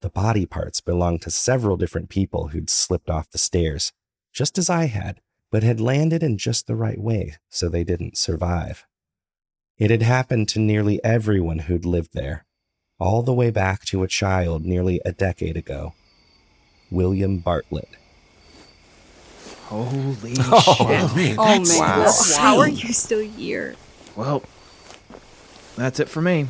[0.00, 3.92] The body parts belonged to several different people who'd slipped off the stairs,
[4.32, 8.18] just as I had, but had landed in just the right way so they didn't
[8.18, 8.86] survive.
[9.78, 12.44] It had happened to nearly everyone who'd lived there,
[13.04, 15.92] all the way back to a child nearly a decade ago
[16.90, 17.88] William Bartlett.
[19.66, 21.16] Holy Oh, shit.
[21.16, 23.74] man, Oh, that's man, that's How are you still here?
[24.16, 24.42] Well,
[25.76, 26.46] that's it for me.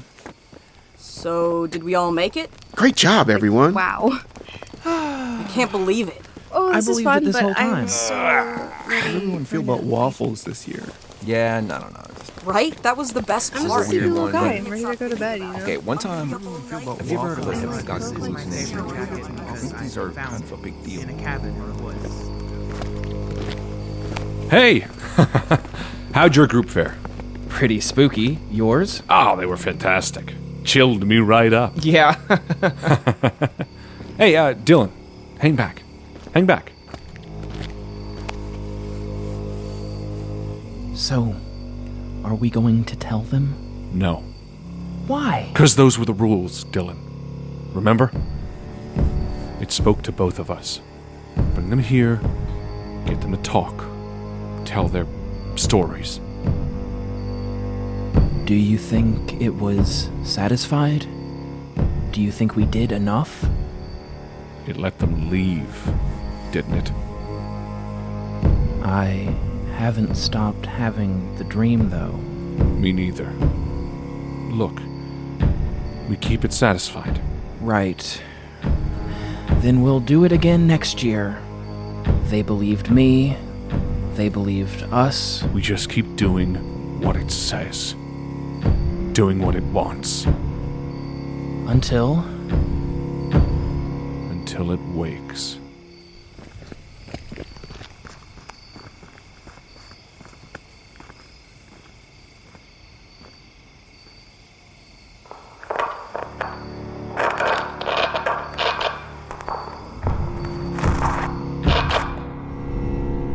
[0.96, 2.50] So, did we all make it?
[2.76, 3.74] Great job, everyone.
[3.74, 4.20] Wow.
[4.84, 6.22] I can't believe it.
[6.52, 7.74] Oh, I this is believed it fun, this but whole time.
[7.74, 9.16] I'm so How does ready.
[9.16, 10.84] everyone feel about waffles this year?
[11.24, 12.00] Yeah, no, no, no.
[12.44, 12.76] Right?
[12.82, 13.86] That was the best I'm just a part.
[13.86, 14.52] sleepy little one, guy.
[14.54, 15.58] I'm ready to go to bed, you know?
[15.62, 16.28] Okay, one time.
[16.28, 17.64] How does everyone feel about Have you ever heard of waffles?
[17.64, 19.46] like a Got Wisconsin gluten gluten in free.
[19.46, 21.00] I think these are kind of a big deal.
[24.50, 24.80] Hey!
[26.14, 26.96] How'd your group fare?
[27.48, 28.38] Pretty spooky.
[28.50, 29.02] Yours?
[29.08, 30.34] Oh, they were fantastic.
[30.64, 31.72] Chilled me right up.
[31.76, 32.16] Yeah.
[34.16, 34.92] Hey, uh, Dylan,
[35.40, 35.82] hang back.
[36.34, 36.70] Hang back.
[40.94, 41.34] So,
[42.24, 43.54] are we going to tell them?
[43.92, 44.24] No.
[45.06, 45.50] Why?
[45.52, 46.98] Because those were the rules, Dylan.
[47.74, 48.10] Remember?
[49.60, 50.80] It spoke to both of us.
[51.54, 52.20] Bring them here,
[53.06, 53.84] get them to talk,
[54.64, 55.06] tell their
[55.56, 56.20] stories.
[58.44, 61.06] Do you think it was satisfied?
[62.12, 63.44] Do you think we did enough?
[64.66, 65.90] It let them leave,
[66.52, 66.92] didn't it?
[68.84, 69.34] I
[69.74, 72.12] haven't stopped having the dream, though.
[72.78, 73.30] Me neither.
[74.52, 74.80] Look,
[76.08, 77.20] we keep it satisfied.
[77.60, 78.22] Right.
[79.58, 81.38] Then we'll do it again next year.
[82.24, 83.36] They believed me.
[84.14, 85.42] They believed us.
[85.52, 86.54] We just keep doing
[87.00, 87.94] what it says,
[89.12, 90.24] doing what it wants,
[91.66, 92.18] Until.
[94.30, 95.58] until it wakes.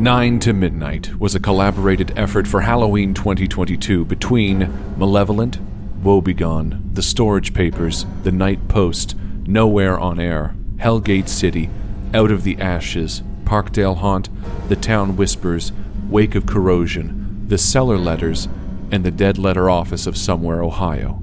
[0.10, 5.60] Nine to Midnight was a collaborated effort for Halloween 2022 between Malevolent,
[6.04, 11.70] Woebegone, The Storage Papers, The Night Post, Nowhere on Air, Hellgate City,
[12.12, 14.30] Out of the Ashes, Parkdale Haunt,
[14.68, 15.72] The Town Whispers,
[16.10, 18.48] Wake of Corrosion, The Cellar Letters,
[18.90, 21.22] and the Dead Letter Office of Somewhere, Ohio.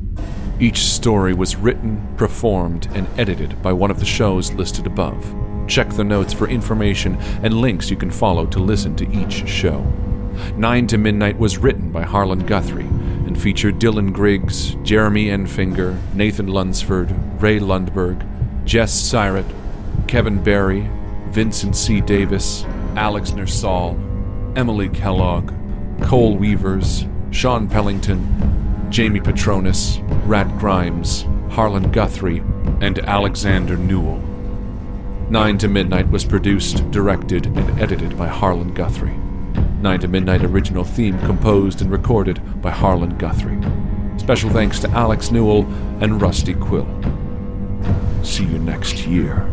[0.61, 5.46] Each story was written, performed, and edited by one of the shows listed above.
[5.67, 9.81] Check the notes for information and links you can follow to listen to each show.
[10.57, 12.85] Nine to Midnight was written by Harlan Guthrie
[13.27, 17.11] and featured Dylan Griggs, Jeremy Enfinger, Nathan Lunsford,
[17.43, 18.25] Rae Lundberg,
[18.65, 19.51] Jess Syratt,
[20.07, 20.91] Kevin Berrey,
[21.31, 22.01] Vincent C.
[22.01, 22.65] Davis,
[22.97, 23.99] Alex Nursall,
[24.57, 25.53] Emily Kellogg,
[26.03, 32.43] Cole Weavers, Shaun Pellington, Jamie Petronis, Rat Grimes, Harlan Guthrie,
[32.81, 34.23] and Alexander Newell.
[35.29, 39.17] Nine to Midnight was produced, directed, and edited by Harlan Guthrie.
[39.81, 43.61] Nine to Midnight original theme composed and recorded by Harlan Guthrie.
[44.19, 45.67] Special thanks to Alex Newell
[46.01, 46.87] and Rusty Quill.
[48.23, 49.53] See you next year.